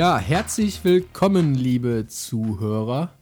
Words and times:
Ja, 0.00 0.18
herzlich 0.18 0.82
willkommen, 0.82 1.54
liebe 1.54 2.06
Zuhörer, 2.08 3.12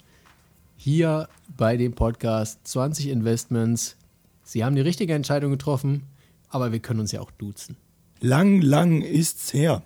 hier 0.77 1.29
bei 1.57 1.77
dem 1.77 1.93
Podcast 1.93 2.61
20 2.69 3.09
Investments. 3.09 3.97
Sie 4.45 4.65
haben 4.65 4.77
die 4.77 4.83
richtige 4.83 5.13
Entscheidung 5.13 5.51
getroffen, 5.51 6.05
aber 6.49 6.71
wir 6.71 6.79
können 6.79 7.01
uns 7.01 7.11
ja 7.11 7.21
auch 7.21 7.33
duzen. 7.33 7.77
Lang, 8.21 8.61
lang 8.61 9.03
ist's 9.03 9.53
her. 9.53 9.83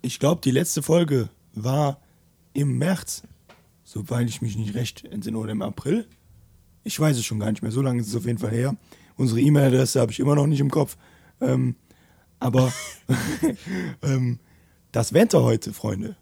Ich 0.00 0.20
glaube, 0.20 0.40
die 0.44 0.52
letzte 0.52 0.80
Folge 0.80 1.28
war 1.54 2.00
im 2.52 2.78
März, 2.78 3.24
soweit 3.82 4.28
ich 4.28 4.40
mich 4.42 4.56
nicht 4.56 4.76
recht 4.76 5.04
entsinne, 5.04 5.38
oder 5.38 5.50
im 5.50 5.62
April. 5.62 6.06
Ich 6.84 7.00
weiß 7.00 7.16
es 7.16 7.24
schon 7.24 7.40
gar 7.40 7.50
nicht 7.50 7.62
mehr. 7.62 7.72
So 7.72 7.82
lange 7.82 8.00
ist 8.00 8.06
es 8.06 8.14
auf 8.14 8.26
jeden 8.26 8.38
Fall 8.38 8.52
her. 8.52 8.76
Unsere 9.16 9.40
E-Mail-Adresse 9.40 10.00
habe 10.00 10.12
ich 10.12 10.20
immer 10.20 10.36
noch 10.36 10.46
nicht 10.46 10.60
im 10.60 10.70
Kopf. 10.70 10.96
Ähm, 11.40 11.74
aber 12.38 12.72
ähm, 14.02 14.38
das 14.92 15.14
Wetter 15.14 15.42
heute, 15.42 15.72
Freunde. 15.72 16.16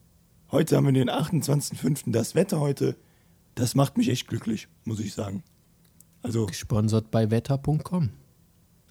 Heute 0.53 0.77
haben 0.77 0.87
wir 0.87 0.93
den 0.93 1.09
28.05. 1.09 2.11
Das 2.11 2.35
Wetter 2.35 2.59
heute, 2.59 2.97
das 3.55 3.77
macht 3.77 3.97
mich 3.97 4.09
echt 4.09 4.27
glücklich, 4.27 4.67
muss 4.85 4.99
ich 4.99 5.15
sagen. 5.15 5.45
Also. 6.23 6.47
Gesponsert 6.47 7.11
bei 7.13 7.31
wetter.com. 7.31 8.11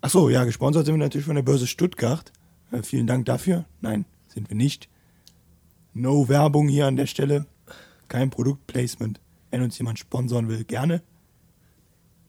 Achso, 0.01 0.29
ja, 0.29 0.45
gesponsert 0.45 0.85
sind 0.85 0.95
wir 0.95 0.99
natürlich 0.99 1.25
von 1.25 1.35
der 1.35 1.43
Börse 1.43 1.67
Stuttgart. 1.67 2.31
Äh, 2.71 2.81
vielen 2.83 3.07
Dank 3.07 3.25
dafür. 3.25 3.65
Nein, 3.81 4.05
sind 4.27 4.49
wir 4.49 4.55
nicht. 4.55 4.87
No 5.93 6.29
Werbung 6.29 6.69
hier 6.69 6.87
an 6.87 6.95
der 6.95 7.07
Stelle. 7.07 7.45
Kein 8.07 8.29
Produktplacement. 8.29 9.19
Wenn 9.51 9.61
uns 9.61 9.77
jemand 9.77 9.99
sponsoren 9.99 10.47
will, 10.47 10.63
gerne. 10.63 11.01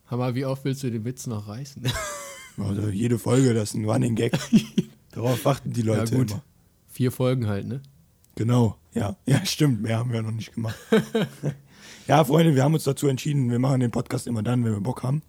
Hammer, 0.07 0.35
wie 0.35 0.45
oft 0.45 0.65
willst 0.65 0.83
du 0.83 0.91
den 0.91 1.05
Witz 1.05 1.27
noch 1.27 1.49
reißen? 1.49 1.85
Also 2.59 2.89
jede 2.89 3.19
Folge, 3.19 3.55
das 3.55 3.71
ist 3.71 3.77
ein 3.77 3.89
Running 3.89 4.17
Gag. 4.17 4.33
Darauf 5.13 5.43
warten 5.47 5.73
die 5.73 5.81
Leute 5.81 6.13
ja, 6.13 6.19
gut. 6.19 6.33
immer. 6.33 6.43
Vier 6.89 7.11
Folgen 7.11 7.47
halt, 7.47 7.67
ne? 7.67 7.81
Genau, 8.37 8.77
ja. 8.95 9.17
Ja, 9.27 9.45
stimmt. 9.45 9.83
Mehr 9.83 9.99
haben 9.99 10.13
wir 10.13 10.23
noch 10.23 10.31
nicht 10.31 10.55
gemacht. 10.55 10.77
ja, 12.07 12.25
Freunde, 12.25 12.55
wir 12.55 12.65
haben 12.65 12.75
uns 12.75 12.85
dazu 12.85 13.09
entschieden, 13.09 13.51
wir 13.51 13.59
machen 13.59 13.81
den 13.81 13.91
Podcast 13.91 14.27
immer 14.27 14.43
dann, 14.43 14.65
wenn 14.65 14.73
wir 14.73 14.81
Bock 14.81 15.03
haben. 15.03 15.23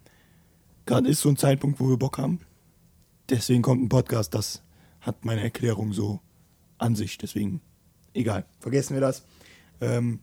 Gerade 0.85 1.07
ist 1.09 1.21
so 1.21 1.29
ein 1.29 1.37
Zeitpunkt, 1.37 1.79
wo 1.79 1.89
wir 1.89 1.97
Bock 1.97 2.17
haben. 2.17 2.41
Deswegen 3.29 3.61
kommt 3.61 3.83
ein 3.83 3.89
Podcast, 3.89 4.33
das 4.33 4.63
hat 4.99 5.25
meine 5.25 5.41
Erklärung 5.41 5.93
so 5.93 6.19
an 6.77 6.95
sich. 6.95 7.17
Deswegen, 7.17 7.61
egal, 8.13 8.45
vergessen 8.59 8.93
wir 8.93 9.01
das. 9.01 9.23
Ähm, 9.79 10.19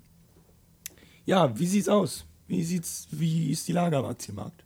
ja, 1.25 1.59
wie 1.59 1.67
sieht's 1.67 1.89
aus? 1.89 2.27
Wie 2.47 2.63
sieht's, 2.65 3.09
wie 3.11 3.51
ist 3.51 3.69
die 3.69 3.73
Lage 3.73 3.99
am 3.99 4.07
Aktienmarkt? 4.07 4.65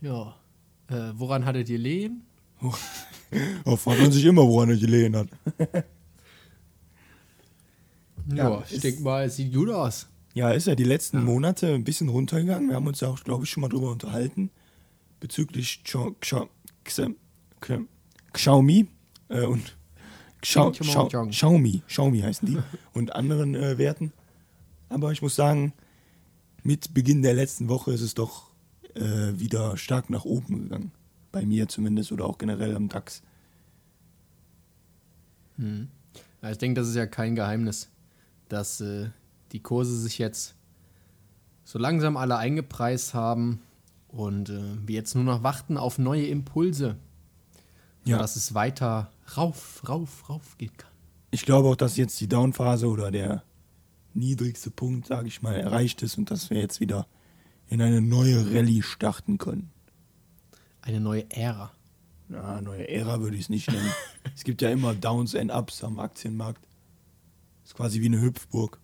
Ja. 0.00 0.36
Äh, 0.88 1.12
woran 1.14 1.44
hattet 1.44 1.68
ihr 1.68 1.78
Lehen? 1.78 2.27
Oh, 3.64 3.76
fragt 3.76 4.00
man 4.00 4.12
sich 4.12 4.24
immer, 4.24 4.46
woran 4.46 4.70
er 4.70 4.76
gelehen 4.76 5.16
hat. 5.16 5.28
ja, 8.28 8.50
ja, 8.50 8.64
ich 8.70 8.80
denke 8.80 9.02
mal, 9.02 9.24
es 9.24 9.36
sieht 9.36 9.52
gut 9.52 9.70
aus. 9.70 10.06
Ja, 10.34 10.50
ist 10.50 10.66
ja 10.66 10.74
die 10.74 10.84
letzten 10.84 11.18
ja. 11.18 11.24
Monate 11.24 11.74
ein 11.74 11.84
bisschen 11.84 12.08
runtergegangen. 12.08 12.68
Wir 12.68 12.76
haben 12.76 12.86
uns 12.86 13.00
ja 13.00 13.08
auch, 13.08 13.22
glaube 13.24 13.44
ich, 13.44 13.50
schon 13.50 13.60
mal 13.60 13.68
drüber 13.68 13.90
unterhalten. 13.90 14.50
Bezüglich 15.20 15.82
Xiaomi 18.32 18.86
äh, 19.28 19.42
und 19.42 19.76
Xiaomi, 20.40 21.82
Xiaomi 21.88 22.20
heißen 22.20 22.46
die 22.46 22.58
und 22.92 23.14
anderen 23.16 23.54
äh, 23.54 23.78
Werten. 23.78 24.12
Aber 24.88 25.10
ich 25.12 25.22
muss 25.22 25.34
sagen, 25.34 25.72
mit 26.62 26.94
Beginn 26.94 27.22
der 27.22 27.34
letzten 27.34 27.68
Woche 27.68 27.92
ist 27.92 28.02
es 28.02 28.14
doch 28.14 28.50
äh, 28.94 29.32
wieder 29.34 29.76
stark 29.76 30.10
nach 30.10 30.24
oben 30.24 30.62
gegangen. 30.62 30.92
Bei 31.32 31.44
mir 31.44 31.68
zumindest 31.68 32.12
oder 32.12 32.24
auch 32.24 32.38
generell 32.38 32.74
am 32.74 32.88
DAX. 32.88 33.22
Hm. 35.56 35.88
Ja, 36.42 36.50
ich 36.50 36.58
denke, 36.58 36.80
das 36.80 36.88
ist 36.88 36.94
ja 36.94 37.06
kein 37.06 37.34
Geheimnis, 37.34 37.90
dass 38.48 38.80
äh, 38.80 39.10
die 39.52 39.60
Kurse 39.60 39.98
sich 39.98 40.18
jetzt 40.18 40.54
so 41.64 41.78
langsam 41.78 42.16
alle 42.16 42.38
eingepreist 42.38 43.12
haben 43.14 43.60
und 44.08 44.48
äh, 44.48 44.62
wir 44.86 44.94
jetzt 44.94 45.14
nur 45.14 45.24
noch 45.24 45.42
warten 45.42 45.76
auf 45.76 45.98
neue 45.98 46.26
Impulse, 46.26 46.96
ja. 48.04 48.18
dass 48.18 48.36
es 48.36 48.54
weiter 48.54 49.10
rauf, 49.36 49.82
rauf, 49.88 50.28
rauf 50.28 50.56
gehen 50.56 50.76
kann. 50.76 50.90
Ich 51.30 51.44
glaube 51.44 51.68
auch, 51.68 51.76
dass 51.76 51.96
jetzt 51.96 52.18
die 52.20 52.28
Downphase 52.28 52.86
oder 52.86 53.10
der 53.10 53.42
niedrigste 54.14 54.70
Punkt, 54.70 55.06
sage 55.06 55.28
ich 55.28 55.42
mal, 55.42 55.54
erreicht 55.54 56.02
ist 56.02 56.16
und 56.16 56.30
dass 56.30 56.48
wir 56.50 56.58
jetzt 56.58 56.80
wieder 56.80 57.06
in 57.68 57.82
eine 57.82 58.00
neue 58.00 58.54
Rallye 58.54 58.82
starten 58.82 59.36
können. 59.36 59.70
Eine 60.82 61.00
neue 61.00 61.30
Ära. 61.30 61.72
Na, 62.28 62.60
neue 62.60 62.88
Ära 62.88 63.20
würde 63.20 63.36
ich 63.36 63.42
es 63.42 63.48
nicht 63.48 63.70
nennen. 63.70 63.92
es 64.34 64.44
gibt 64.44 64.62
ja 64.62 64.70
immer 64.70 64.94
Downs 64.94 65.34
and 65.34 65.50
Ups 65.50 65.82
am 65.82 65.98
Aktienmarkt. 65.98 66.66
ist 67.64 67.74
quasi 67.74 68.00
wie 68.00 68.06
eine 68.06 68.20
Hüpfburg. 68.20 68.78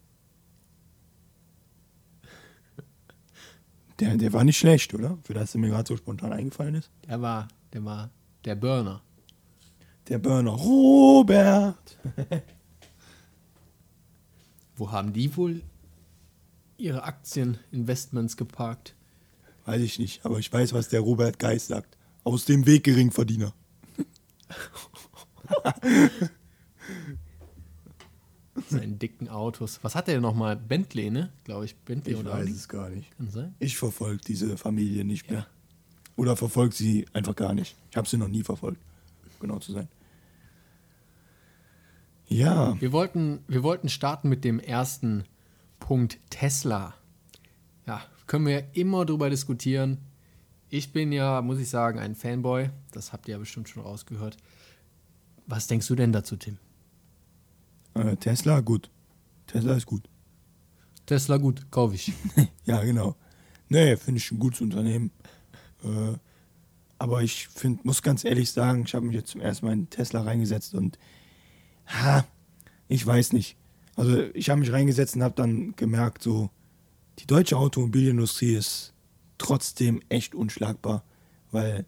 Der, 4.00 4.16
der 4.16 4.32
war 4.32 4.42
nicht 4.44 4.58
schlecht, 4.58 4.92
oder? 4.94 5.18
Für 5.22 5.34
das, 5.34 5.52
der 5.52 5.60
mir 5.60 5.68
gerade 5.68 5.86
so 5.86 5.96
spontan 5.96 6.32
eingefallen 6.32 6.74
ist. 6.74 6.90
Der 7.06 7.22
war, 7.22 7.48
der 7.72 7.84
war 7.84 8.10
der 8.44 8.56
Burner. 8.56 9.02
Der 10.08 10.18
Burner. 10.18 10.50
Robert! 10.50 11.98
Wo 14.76 14.90
haben 14.90 15.12
die 15.12 15.36
wohl 15.36 15.62
ihre 16.76 17.04
Aktieninvestments 17.04 18.36
geparkt? 18.36 18.93
Weiß 19.64 19.80
ich 19.80 19.98
nicht, 19.98 20.24
aber 20.24 20.38
ich 20.38 20.52
weiß, 20.52 20.72
was 20.74 20.88
der 20.88 21.00
Robert 21.00 21.38
Geist 21.38 21.68
sagt. 21.68 21.96
Aus 22.22 22.44
dem 22.44 22.66
Weg 22.66 22.84
Geringverdiener. 22.84 23.54
Seinen 28.68 28.98
dicken 28.98 29.28
Autos. 29.28 29.80
Was 29.82 29.94
hat 29.94 30.08
der 30.08 30.20
nochmal? 30.20 30.56
Bentley, 30.56 31.10
ne? 31.10 31.32
Glaube 31.44 31.64
ich. 31.64 31.76
Bentley 31.76 32.14
ich 32.14 32.20
oder 32.20 32.32
weiß 32.32 32.42
Audi? 32.42 32.52
es 32.52 32.68
gar 32.68 32.88
nicht. 32.88 33.16
Kann 33.16 33.30
sein? 33.30 33.54
Ich 33.58 33.76
verfolge 33.76 34.22
diese 34.26 34.56
Familie 34.56 35.04
nicht 35.04 35.30
mehr. 35.30 35.40
Ja. 35.40 35.46
Oder 36.16 36.36
verfolge 36.36 36.74
sie 36.74 37.06
einfach 37.12 37.34
gar 37.34 37.54
nicht. 37.54 37.76
Ich 37.90 37.96
habe 37.96 38.08
sie 38.08 38.16
noch 38.16 38.28
nie 38.28 38.42
verfolgt, 38.44 38.80
genau 39.40 39.58
zu 39.58 39.72
sein. 39.72 39.88
Ja. 42.28 42.80
Wir 42.80 42.92
wollten, 42.92 43.40
wir 43.48 43.62
wollten 43.62 43.88
starten 43.88 44.28
mit 44.28 44.44
dem 44.44 44.60
ersten 44.60 45.24
Punkt 45.80 46.18
Tesla. 46.30 46.94
Ja, 47.86 48.02
können 48.26 48.46
wir 48.46 48.74
immer 48.74 49.04
drüber 49.04 49.30
diskutieren. 49.30 49.98
Ich 50.68 50.92
bin 50.92 51.12
ja, 51.12 51.40
muss 51.42 51.58
ich 51.58 51.68
sagen, 51.68 51.98
ein 51.98 52.14
Fanboy. 52.14 52.70
Das 52.90 53.12
habt 53.12 53.28
ihr 53.28 53.32
ja 53.32 53.38
bestimmt 53.38 53.68
schon 53.68 53.82
rausgehört. 53.82 54.36
Was 55.46 55.66
denkst 55.66 55.86
du 55.86 55.94
denn 55.94 56.12
dazu, 56.12 56.36
Tim? 56.36 56.58
Äh, 57.94 58.16
Tesla, 58.16 58.60
gut. 58.60 58.90
Tesla 59.46 59.74
ist 59.74 59.86
gut. 59.86 60.08
Tesla 61.06 61.36
gut, 61.36 61.70
kaufe 61.70 61.94
ich. 61.94 62.12
ja, 62.64 62.82
genau. 62.82 63.14
Nee, 63.68 63.96
finde 63.96 64.18
ich 64.18 64.32
ein 64.32 64.38
gutes 64.38 64.62
Unternehmen. 64.62 65.10
Äh, 65.84 66.14
aber 66.98 67.22
ich 67.22 67.48
find, 67.48 67.84
muss 67.84 68.02
ganz 68.02 68.24
ehrlich 68.24 68.50
sagen, 68.50 68.84
ich 68.86 68.94
habe 68.94 69.06
mich 69.06 69.14
jetzt 69.14 69.30
zum 69.30 69.40
ersten 69.40 69.66
Mal 69.66 69.72
in 69.72 69.90
Tesla 69.90 70.22
reingesetzt 70.22 70.74
und 70.74 70.98
ha, 71.86 72.24
ich 72.88 73.06
weiß 73.06 73.32
nicht. 73.32 73.56
Also 73.96 74.22
ich 74.32 74.50
habe 74.50 74.60
mich 74.60 74.72
reingesetzt 74.72 75.14
und 75.14 75.22
habe 75.22 75.34
dann 75.34 75.76
gemerkt, 75.76 76.22
so, 76.22 76.50
die 77.18 77.26
deutsche 77.26 77.56
Automobilindustrie 77.56 78.54
ist 78.54 78.92
trotzdem 79.38 80.00
echt 80.08 80.34
unschlagbar, 80.34 81.04
weil 81.50 81.86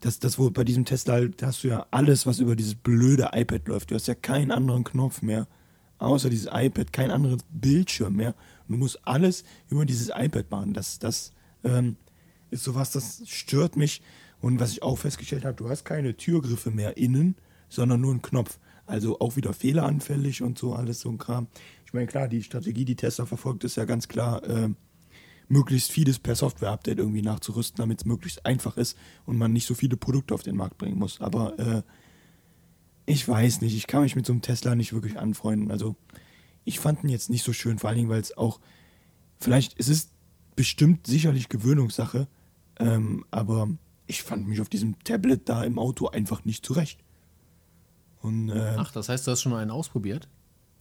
das, 0.00 0.18
das 0.18 0.38
wo 0.38 0.50
bei 0.50 0.64
diesem 0.64 0.84
Tesla 0.84 1.14
halt, 1.14 1.42
hast 1.42 1.64
du 1.64 1.68
ja 1.68 1.86
alles, 1.90 2.26
was 2.26 2.40
über 2.40 2.56
dieses 2.56 2.74
blöde 2.74 3.30
iPad 3.32 3.68
läuft. 3.68 3.90
Du 3.90 3.94
hast 3.94 4.08
ja 4.08 4.14
keinen 4.14 4.50
anderen 4.50 4.84
Knopf 4.84 5.22
mehr, 5.22 5.46
außer 5.98 6.28
dieses 6.28 6.48
iPad, 6.52 6.92
kein 6.92 7.10
anderes 7.10 7.42
Bildschirm 7.50 8.16
mehr. 8.16 8.34
Du 8.68 8.76
musst 8.76 9.06
alles 9.06 9.44
über 9.68 9.86
dieses 9.86 10.08
iPad 10.08 10.50
machen. 10.50 10.74
Das, 10.74 10.98
das 10.98 11.32
ähm, 11.62 11.96
ist 12.50 12.64
sowas, 12.64 12.90
das 12.90 13.22
stört 13.26 13.76
mich. 13.76 14.02
Und 14.40 14.58
was 14.58 14.72
ich 14.72 14.82
auch 14.82 14.98
festgestellt 14.98 15.44
habe, 15.44 15.56
du 15.56 15.68
hast 15.68 15.84
keine 15.84 16.16
Türgriffe 16.16 16.72
mehr 16.72 16.96
innen, 16.96 17.36
sondern 17.68 18.00
nur 18.00 18.10
einen 18.10 18.22
Knopf. 18.22 18.58
Also 18.86 19.20
auch 19.20 19.36
wieder 19.36 19.52
fehleranfällig 19.52 20.42
und 20.42 20.58
so, 20.58 20.74
alles 20.74 21.00
so 21.00 21.10
ein 21.10 21.18
Kram. 21.18 21.46
Ich 21.92 21.94
meine, 21.94 22.06
klar, 22.06 22.26
die 22.26 22.42
Strategie, 22.42 22.86
die 22.86 22.96
Tesla 22.96 23.26
verfolgt, 23.26 23.64
ist 23.64 23.76
ja 23.76 23.84
ganz 23.84 24.08
klar, 24.08 24.42
äh, 24.44 24.70
möglichst 25.48 25.92
vieles 25.92 26.18
per 26.18 26.34
Software-Update 26.34 26.96
irgendwie 26.96 27.20
nachzurüsten, 27.20 27.76
damit 27.76 28.00
es 28.00 28.06
möglichst 28.06 28.46
einfach 28.46 28.78
ist 28.78 28.96
und 29.26 29.36
man 29.36 29.52
nicht 29.52 29.66
so 29.66 29.74
viele 29.74 29.98
Produkte 29.98 30.32
auf 30.32 30.42
den 30.42 30.56
Markt 30.56 30.78
bringen 30.78 30.98
muss. 30.98 31.20
Aber 31.20 31.58
äh, 31.58 31.82
ich 33.04 33.28
weiß 33.28 33.60
nicht, 33.60 33.76
ich 33.76 33.86
kann 33.86 34.00
mich 34.00 34.16
mit 34.16 34.24
so 34.24 34.32
einem 34.32 34.40
Tesla 34.40 34.74
nicht 34.74 34.94
wirklich 34.94 35.18
anfreunden. 35.18 35.70
Also 35.70 35.94
ich 36.64 36.80
fand 36.80 37.04
ihn 37.04 37.10
jetzt 37.10 37.28
nicht 37.28 37.44
so 37.44 37.52
schön, 37.52 37.78
vor 37.78 37.90
allen 37.90 37.98
Dingen, 37.98 38.08
weil 38.08 38.22
es 38.22 38.38
auch, 38.38 38.58
vielleicht, 39.38 39.78
es 39.78 39.88
ist 39.88 40.12
bestimmt 40.56 41.06
sicherlich 41.06 41.50
Gewöhnungssache, 41.50 42.26
ähm, 42.78 43.26
aber 43.30 43.68
ich 44.06 44.22
fand 44.22 44.48
mich 44.48 44.62
auf 44.62 44.70
diesem 44.70 44.98
Tablet 45.00 45.46
da 45.46 45.62
im 45.62 45.78
Auto 45.78 46.08
einfach 46.08 46.46
nicht 46.46 46.64
zurecht. 46.64 47.00
Und, 48.22 48.48
äh, 48.48 48.76
Ach, 48.78 48.92
das 48.92 49.10
heißt, 49.10 49.26
du 49.26 49.32
hast 49.32 49.42
schon 49.42 49.52
mal 49.52 49.60
einen 49.60 49.70
ausprobiert? 49.70 50.30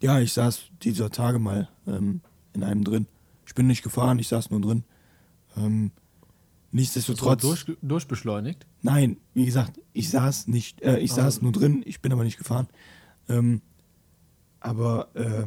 Ja, 0.01 0.19
ich 0.19 0.33
saß 0.33 0.63
dieser 0.81 1.11
Tage 1.11 1.39
mal 1.39 1.69
ähm, 1.87 2.21
in 2.53 2.63
einem 2.63 2.83
drin. 2.83 3.07
Ich 3.45 3.53
bin 3.53 3.67
nicht 3.67 3.83
gefahren, 3.83 4.17
ich 4.19 4.27
saß 4.27 4.49
nur 4.49 4.61
drin. 4.61 4.83
Ähm, 5.55 5.91
nichtsdestotrotz. 6.71 7.41
Durch, 7.41 7.65
durchbeschleunigt? 7.81 8.65
Nein, 8.81 9.17
wie 9.33 9.45
gesagt, 9.45 9.79
ich 9.93 10.09
saß 10.09 10.47
nicht, 10.47 10.81
äh, 10.81 10.97
ich 10.97 11.11
also. 11.11 11.21
saß 11.21 11.41
nur 11.43 11.51
drin, 11.51 11.83
ich 11.85 12.01
bin 12.01 12.11
aber 12.11 12.23
nicht 12.23 12.37
gefahren. 12.37 12.67
Ähm, 13.29 13.61
aber 14.59 15.09
äh, 15.15 15.45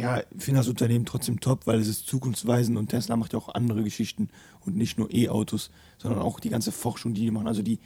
ja, 0.00 0.20
ich 0.20 0.42
finde 0.42 0.60
das 0.60 0.68
Unternehmen 0.68 1.04
trotzdem 1.04 1.40
top, 1.40 1.66
weil 1.66 1.80
es 1.80 1.88
ist 1.88 2.06
zukunftsweisend 2.06 2.78
und 2.78 2.88
Tesla 2.88 3.16
macht 3.16 3.32
ja 3.32 3.38
auch 3.38 3.54
andere 3.54 3.82
Geschichten 3.82 4.28
und 4.60 4.76
nicht 4.76 4.98
nur 4.98 5.12
E-Autos, 5.12 5.70
sondern 5.98 6.20
auch 6.20 6.40
die 6.40 6.50
ganze 6.50 6.72
Forschung, 6.72 7.14
die 7.14 7.22
die 7.22 7.30
machen. 7.30 7.48
Also 7.48 7.62
die 7.62 7.80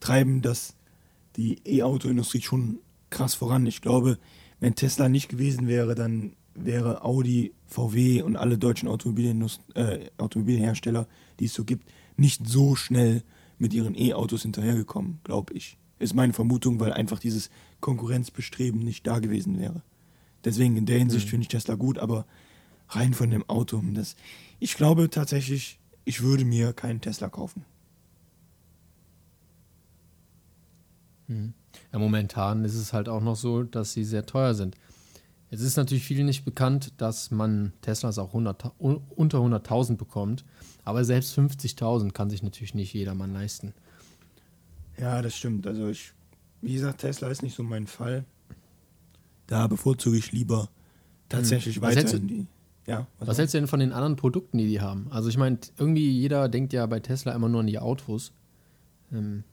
treiben 0.00 0.42
das, 0.42 0.74
die 1.36 1.60
E-Auto-Industrie 1.64 2.42
schon 2.42 2.78
krass 3.10 3.34
voran. 3.34 3.66
Ich 3.66 3.80
glaube, 3.80 4.18
wenn 4.60 4.74
Tesla 4.74 5.08
nicht 5.08 5.28
gewesen 5.28 5.68
wäre, 5.68 5.94
dann 5.94 6.32
wäre 6.54 7.04
Audi, 7.04 7.52
VW 7.66 8.22
und 8.22 8.36
alle 8.36 8.58
deutschen 8.58 8.88
äh, 8.88 10.10
Automobilhersteller, 10.18 11.06
die 11.38 11.44
es 11.44 11.54
so 11.54 11.64
gibt, 11.64 11.88
nicht 12.16 12.46
so 12.46 12.74
schnell 12.74 13.22
mit 13.58 13.72
ihren 13.74 13.94
E-Autos 13.96 14.42
hinterhergekommen, 14.42 15.20
glaube 15.24 15.54
ich. 15.54 15.78
Ist 15.98 16.14
meine 16.14 16.32
Vermutung, 16.32 16.80
weil 16.80 16.92
einfach 16.92 17.18
dieses 17.18 17.50
Konkurrenzbestreben 17.80 18.80
nicht 18.80 19.06
da 19.06 19.18
gewesen 19.18 19.58
wäre. 19.58 19.82
Deswegen 20.44 20.76
in 20.76 20.86
der 20.86 20.98
Hinsicht 20.98 21.26
mhm. 21.26 21.30
finde 21.30 21.42
ich 21.42 21.48
Tesla 21.48 21.74
gut, 21.74 21.98
aber 21.98 22.26
rein 22.88 23.14
von 23.14 23.30
dem 23.30 23.48
Auto, 23.48 23.82
das, 23.92 24.16
ich 24.60 24.74
glaube 24.74 25.10
tatsächlich, 25.10 25.78
ich 26.04 26.22
würde 26.22 26.44
mir 26.44 26.72
keinen 26.72 27.00
Tesla 27.00 27.28
kaufen. 27.28 27.64
Mhm. 31.26 31.54
Ja, 31.92 31.98
momentan 31.98 32.64
ist 32.64 32.74
es 32.74 32.92
halt 32.92 33.08
auch 33.08 33.22
noch 33.22 33.36
so, 33.36 33.62
dass 33.62 33.92
sie 33.92 34.04
sehr 34.04 34.26
teuer 34.26 34.54
sind. 34.54 34.76
Jetzt 35.50 35.62
ist 35.62 35.76
natürlich 35.76 36.04
vielen 36.04 36.26
nicht 36.26 36.44
bekannt, 36.44 36.92
dass 36.98 37.30
man 37.30 37.72
Teslas 37.80 38.18
auch 38.18 38.28
100, 38.28 38.72
unter 38.78 39.38
100.000 39.38 39.96
bekommt. 39.96 40.44
Aber 40.84 41.04
selbst 41.04 41.38
50.000 41.38 42.12
kann 42.12 42.28
sich 42.28 42.42
natürlich 42.42 42.74
nicht 42.74 42.92
jedermann 42.92 43.32
leisten. 43.32 43.72
Ja, 44.98 45.22
das 45.22 45.36
stimmt. 45.36 45.66
Also 45.66 45.88
ich, 45.88 46.12
wie 46.60 46.74
gesagt, 46.74 47.00
Tesla 47.00 47.28
ist 47.28 47.42
nicht 47.42 47.56
so 47.56 47.62
mein 47.62 47.86
Fall. 47.86 48.24
Da 49.46 49.66
bevorzuge 49.66 50.18
ich 50.18 50.32
lieber 50.32 50.68
tatsächlich 51.28 51.76
hm. 51.76 51.82
weiter 51.82 52.14
in 52.14 52.28
die. 52.28 52.46
Ja, 52.86 53.06
was, 53.18 53.28
was 53.28 53.38
hältst 53.38 53.54
du 53.54 53.58
denn 53.58 53.68
von 53.68 53.80
den 53.80 53.92
anderen 53.92 54.16
Produkten, 54.16 54.56
die 54.58 54.66
die 54.66 54.80
haben? 54.80 55.08
Also 55.10 55.28
ich 55.28 55.36
meine, 55.36 55.58
irgendwie 55.76 56.10
jeder 56.10 56.48
denkt 56.48 56.72
ja 56.72 56.86
bei 56.86 57.00
Tesla 57.00 57.32
immer 57.32 57.48
nur 57.48 57.60
an 57.60 57.66
die 57.66 57.78
Autos. 57.78 58.32
Ähm, 59.12 59.44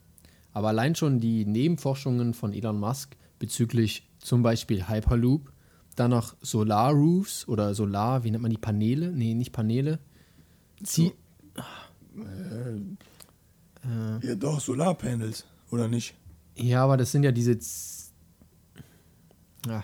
aber 0.55 0.69
allein 0.69 0.95
schon 0.95 1.19
die 1.19 1.45
Nebenforschungen 1.45 2.33
von 2.33 2.53
Elon 2.53 2.79
Musk 2.79 3.17
bezüglich 3.39 4.09
zum 4.19 4.41
Beispiel 4.41 4.87
Hyperloop, 4.87 5.51
dann 5.97 6.11
noch 6.11 6.37
Solar-Roofs 6.41 7.45
oder 7.49 7.75
Solar, 7.75 8.23
wie 8.23 8.31
nennt 8.31 8.41
man 8.41 8.51
die 8.51 8.57
Paneele? 8.57 9.11
Nee, 9.11 9.33
nicht 9.33 9.51
Paneele. 9.51 9.99
Sie. 10.81 11.11
So, 11.53 11.61
äh, 13.83 14.27
ja, 14.27 14.35
doch, 14.35 14.61
Solarpanels, 14.61 15.45
oder 15.71 15.89
nicht? 15.89 16.15
Ja, 16.55 16.85
aber 16.85 16.95
das 16.95 17.11
sind 17.11 17.23
ja 17.23 17.33
diese. 17.33 17.59
Z 17.59 18.13
ja, 19.67 19.83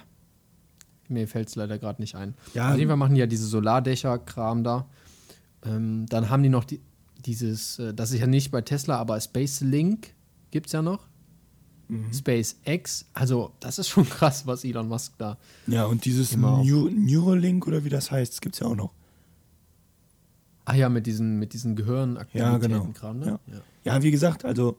mir 1.10 1.28
fällt 1.28 1.50
es 1.50 1.56
leider 1.56 1.78
gerade 1.80 2.02
nicht 2.02 2.16
ein. 2.16 2.36
Ja, 2.54 2.72
Auf 2.72 2.78
jeden 2.78 2.88
Fall 2.88 2.98
machen 2.98 3.16
die 3.16 3.20
ja 3.20 3.28
diese 3.28 3.46
Solardächer-Kram 3.46 4.64
da. 4.64 4.88
Ähm, 5.66 6.06
dann 6.08 6.30
haben 6.30 6.44
die 6.44 6.50
noch 6.50 6.64
die, 6.64 6.80
dieses, 7.18 7.78
äh, 7.80 7.94
das 7.94 8.12
ist 8.12 8.22
ja 8.22 8.28
nicht 8.28 8.52
bei 8.52 8.62
Tesla, 8.62 8.98
aber 8.98 9.20
Space 9.20 9.60
Link 9.60 10.14
gibt 10.52 10.68
es 10.68 10.74
ja 10.74 10.82
noch. 10.82 11.08
Mhm. 11.88 12.14
SpaceX, 12.14 13.06
also 13.14 13.52
das 13.60 13.80
ist 13.80 13.90
schon 13.90 14.08
krass, 14.10 14.48
was 14.48 14.64
Elon 14.64 14.88
Musk 14.88 15.14
da. 15.18 15.38
Ja, 15.68 15.86
und 15.86 16.06
dieses 16.06 16.38
Neu 16.38 16.90
Neuralink 16.90 17.68
oder 17.68 17.84
wie 17.84 17.90
das 17.90 18.12
heißt, 18.12 18.42
gibt 18.42 18.56
es 18.56 18.62
ja 18.62 18.68
auch 18.68 18.76
noch. 18.76 18.94
Ah 20.64 20.76
ja, 20.76 20.90
mit 20.90 21.06
diesen, 21.06 21.40
mit 21.40 21.54
diesen 21.54 21.76
Gehirnaktivitäten 21.76 22.52
ja, 22.52 22.58
genau. 22.60 22.86
Kram, 22.94 23.20
ne? 23.20 23.26
Ja. 23.26 23.40
ja. 23.54 23.62
ja, 23.84 24.04
wie 24.04 24.12
gesagt, 24.12 24.46
also 24.46 24.78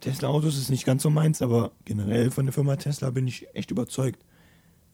Tesla-Autos 0.00 0.58
ist 0.58 0.70
nicht 0.70 0.84
ganz 0.84 1.02
so 1.02 1.10
meins, 1.10 1.42
aber 1.42 1.72
generell 1.84 2.30
von 2.30 2.46
der 2.46 2.52
Firma 2.52 2.76
Tesla 2.76 3.10
bin 3.10 3.26
ich 3.26 3.48
echt 3.54 3.70
überzeugt. 3.70 4.24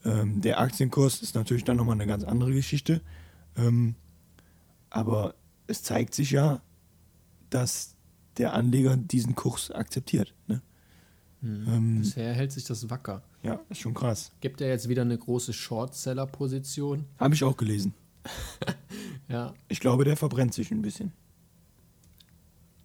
Ähm, 0.04 0.40
der 0.40 0.60
Aktienkurs 0.60 1.20
ist 1.20 1.34
natürlich 1.34 1.64
dann 1.64 1.76
nochmal 1.76 1.94
eine 1.94 2.06
ganz 2.06 2.24
andere 2.24 2.52
Geschichte. 2.52 3.00
Ähm, 3.56 3.96
aber 4.88 5.34
es 5.66 5.82
zeigt 5.82 6.14
sich 6.14 6.30
ja, 6.30 6.62
dass 7.50 7.91
der 8.38 8.54
Anleger 8.54 8.96
diesen 8.96 9.34
Kurs 9.34 9.70
akzeptiert. 9.70 10.34
Ne? 10.46 10.62
Hm. 11.40 11.66
Ähm, 11.68 11.98
Bisher 12.00 12.32
hält 12.32 12.52
sich 12.52 12.64
das 12.64 12.88
wacker. 12.88 13.22
Ja, 13.42 13.60
ist 13.68 13.80
schon 13.80 13.94
krass. 13.94 14.32
Gibt 14.40 14.60
er 14.60 14.68
jetzt 14.68 14.88
wieder 14.88 15.02
eine 15.02 15.18
große 15.18 15.52
Shortseller-Position? 15.52 17.04
Habe 17.18 17.34
ich 17.34 17.44
auch 17.44 17.56
gelesen. 17.56 17.94
ja. 19.28 19.52
Ich 19.68 19.80
glaube, 19.80 20.04
der 20.04 20.16
verbrennt 20.16 20.54
sich 20.54 20.70
ein 20.70 20.82
bisschen. 20.82 21.12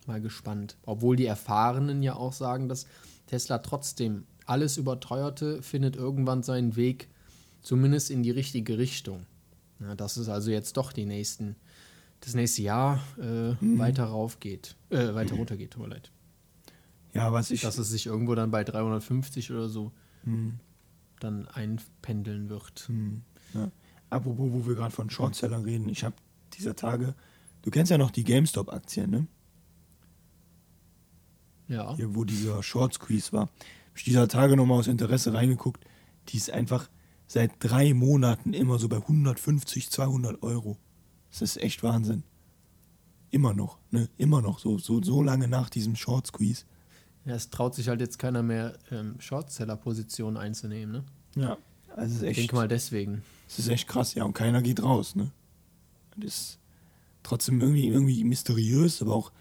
Mal 0.07 0.21
gespannt. 0.21 0.77
Obwohl 0.85 1.15
die 1.15 1.25
Erfahrenen 1.25 2.01
ja 2.01 2.15
auch 2.15 2.33
sagen, 2.33 2.67
dass 2.69 2.87
Tesla 3.27 3.59
trotzdem 3.59 4.25
alles 4.45 4.77
überteuerte 4.77 5.61
findet 5.61 5.95
irgendwann 5.95 6.41
seinen 6.41 6.75
Weg 6.75 7.09
zumindest 7.61 8.09
in 8.09 8.23
die 8.23 8.31
richtige 8.31 8.77
Richtung. 8.77 9.25
Ja, 9.79 9.93
dass 9.93 10.17
es 10.17 10.29
also 10.29 10.49
jetzt 10.49 10.77
doch 10.77 10.91
die 10.93 11.05
nächsten 11.05 11.55
das 12.19 12.33
nächste 12.33 12.61
Jahr 12.61 13.03
äh, 13.19 13.53
mhm. 13.53 13.77
weiter 13.77 14.05
rauf 14.05 14.39
geht, 14.39 14.75
äh, 14.89 15.13
weiter 15.13 15.35
runter 15.35 15.57
geht, 15.57 15.71
tut 15.71 15.83
mir 15.83 15.89
leid. 15.89 16.11
Ja, 17.13 17.31
was 17.31 17.51
ich. 17.51 17.61
Dass 17.61 17.77
es 17.77 17.89
sich 17.89 18.05
irgendwo 18.05 18.35
dann 18.35 18.51
bei 18.51 18.63
350 18.63 19.51
oder 19.51 19.69
so 19.69 19.91
mhm. 20.23 20.59
dann 21.19 21.47
einpendeln 21.47 22.49
wird. 22.49 22.89
Mhm. 22.89 23.23
Ja. 23.53 23.71
Apropos, 24.09 24.51
wo 24.51 24.67
wir 24.67 24.75
gerade 24.75 24.93
von 24.93 25.09
Shortsellern 25.09 25.63
reden, 25.63 25.89
ich 25.89 26.03
habe 26.03 26.15
dieser 26.53 26.75
Tage, 26.75 27.15
du 27.63 27.71
kennst 27.71 27.91
ja 27.91 27.97
noch 27.97 28.11
die 28.11 28.23
GameStop-Aktien, 28.23 29.09
ne? 29.09 29.27
Ja. 31.67 31.95
Hier, 31.95 32.15
wo 32.15 32.23
dieser 32.23 32.63
Short 32.63 32.93
Squeeze 32.93 33.33
war. 33.33 33.41
Habe 33.41 33.51
ich 33.95 34.03
dieser 34.03 34.27
Tage 34.27 34.55
nochmal 34.55 34.79
aus 34.79 34.87
Interesse 34.87 35.33
reingeguckt. 35.33 35.83
Die 36.29 36.37
ist 36.37 36.49
einfach 36.49 36.89
seit 37.27 37.51
drei 37.59 37.93
Monaten 37.93 38.53
immer 38.53 38.79
so 38.79 38.87
bei 38.87 38.97
150, 38.97 39.89
200 39.89 40.41
Euro. 40.43 40.77
Das 41.31 41.41
ist 41.41 41.57
echt 41.57 41.83
Wahnsinn. 41.83 42.23
Immer 43.29 43.53
noch, 43.53 43.77
ne? 43.91 44.09
Immer 44.17 44.41
noch, 44.41 44.59
so, 44.59 44.77
so, 44.77 45.01
so 45.01 45.21
lange 45.21 45.47
nach 45.47 45.69
diesem 45.69 45.95
Short 45.95 46.27
Squeeze. 46.27 46.65
Ja, 47.25 47.35
es 47.35 47.49
traut 47.49 47.75
sich 47.75 47.89
halt 47.89 47.99
jetzt 47.99 48.19
keiner 48.19 48.41
mehr, 48.41 48.77
ähm, 48.89 49.15
Shortseller-Positionen 49.19 50.37
einzunehmen, 50.37 50.91
ne? 50.93 51.03
Ja, 51.35 51.57
also 51.95 52.15
ist 52.15 52.21
echt. 52.23 52.31
Ich 52.31 52.37
denke 52.45 52.55
mal 52.55 52.67
deswegen. 52.69 53.21
Es 53.47 53.59
ist 53.59 53.67
echt 53.67 53.87
krass, 53.87 54.13
ja, 54.13 54.23
und 54.23 54.33
keiner 54.33 54.61
geht 54.61 54.81
raus, 54.81 55.15
ne? 55.15 55.31
Das 56.15 56.25
ist 56.25 56.59
trotzdem 57.23 57.59
irgendwie, 57.59 57.87
irgendwie 57.87 58.23
mysteriös, 58.23 59.01
aber 59.01 59.13
auch, 59.13 59.31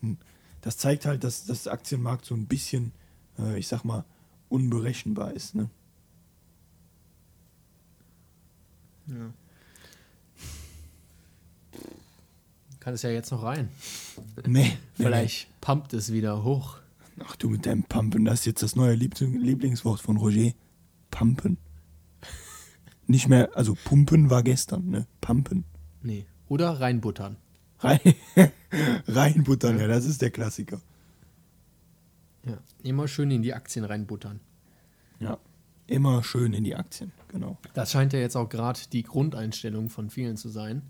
hm, 0.00 0.18
das 0.60 0.76
zeigt 0.76 1.06
halt, 1.06 1.22
dass 1.22 1.46
das 1.46 1.68
Aktienmarkt 1.68 2.24
so 2.24 2.34
ein 2.34 2.46
bisschen, 2.46 2.92
äh, 3.38 3.58
ich 3.58 3.68
sag 3.68 3.84
mal, 3.84 4.04
unberechenbar 4.48 5.32
ist, 5.32 5.54
ne? 5.54 5.70
Ja. 9.06 9.32
Kann 12.86 12.94
es 12.94 13.02
ja 13.02 13.10
jetzt 13.10 13.32
noch 13.32 13.42
rein. 13.42 13.68
Nee. 14.46 14.78
Vielleicht 14.94 15.48
nee. 15.48 15.54
pumpt 15.60 15.92
es 15.92 16.12
wieder 16.12 16.44
hoch. 16.44 16.78
Ach 17.18 17.34
du 17.34 17.48
mit 17.48 17.66
deinem 17.66 17.82
Pumpen, 17.82 18.24
das 18.24 18.38
ist 18.38 18.46
jetzt 18.46 18.62
das 18.62 18.76
neue 18.76 18.94
Lieblingswort 18.94 20.00
von 20.00 20.16
Roger. 20.18 20.52
Pumpen. 21.10 21.58
Nicht 23.08 23.26
mehr, 23.26 23.50
also 23.56 23.74
pumpen 23.74 24.30
war 24.30 24.44
gestern, 24.44 24.88
ne? 24.88 25.08
Pumpen. 25.20 25.64
Nee. 26.02 26.26
Oder 26.46 26.78
reinbuttern. 26.78 27.38
Rein, 27.80 27.98
reinbuttern, 29.08 29.80
ja, 29.80 29.88
das 29.88 30.04
ist 30.04 30.22
der 30.22 30.30
Klassiker. 30.30 30.80
Ja, 32.44 32.58
immer 32.84 33.08
schön 33.08 33.32
in 33.32 33.42
die 33.42 33.52
Aktien 33.52 33.84
reinbuttern. 33.84 34.38
Ja, 35.18 35.38
immer 35.88 36.22
schön 36.22 36.52
in 36.52 36.62
die 36.62 36.76
Aktien, 36.76 37.10
genau. 37.26 37.58
Das 37.74 37.90
scheint 37.90 38.12
ja 38.12 38.20
jetzt 38.20 38.36
auch 38.36 38.48
gerade 38.48 38.78
die 38.92 39.02
Grundeinstellung 39.02 39.90
von 39.90 40.08
vielen 40.08 40.36
zu 40.36 40.48
sein. 40.50 40.82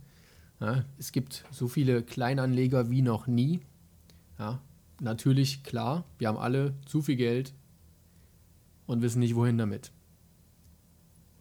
Ja, 0.60 0.84
es 0.98 1.12
gibt 1.12 1.44
so 1.50 1.68
viele 1.68 2.02
Kleinanleger 2.02 2.90
wie 2.90 3.02
noch 3.02 3.26
nie. 3.26 3.60
Ja, 4.38 4.60
natürlich, 5.00 5.62
klar, 5.62 6.04
wir 6.18 6.28
haben 6.28 6.38
alle 6.38 6.74
zu 6.86 7.02
viel 7.02 7.16
Geld 7.16 7.54
und 8.86 9.02
wissen 9.02 9.20
nicht, 9.20 9.34
wohin 9.34 9.58
damit. 9.58 9.92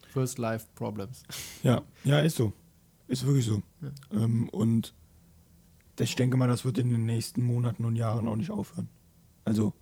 First 0.09 0.37
Life 0.37 0.67
Problems. 0.75 1.23
Ja, 1.63 1.81
ja, 2.03 2.19
ist 2.19 2.37
so. 2.37 2.53
Ist 3.07 3.25
wirklich 3.25 3.45
so. 3.45 3.61
Ja. 3.81 4.23
Ähm, 4.23 4.49
und 4.49 4.93
ich 5.99 6.15
denke 6.15 6.37
mal, 6.37 6.47
das 6.47 6.65
wird 6.65 6.77
in 6.77 6.89
den 6.89 7.05
nächsten 7.05 7.43
Monaten 7.43 7.85
und 7.85 7.95
Jahren 7.95 8.27
auch 8.27 8.35
nicht 8.35 8.51
aufhören. 8.51 8.89
Also, 9.45 9.73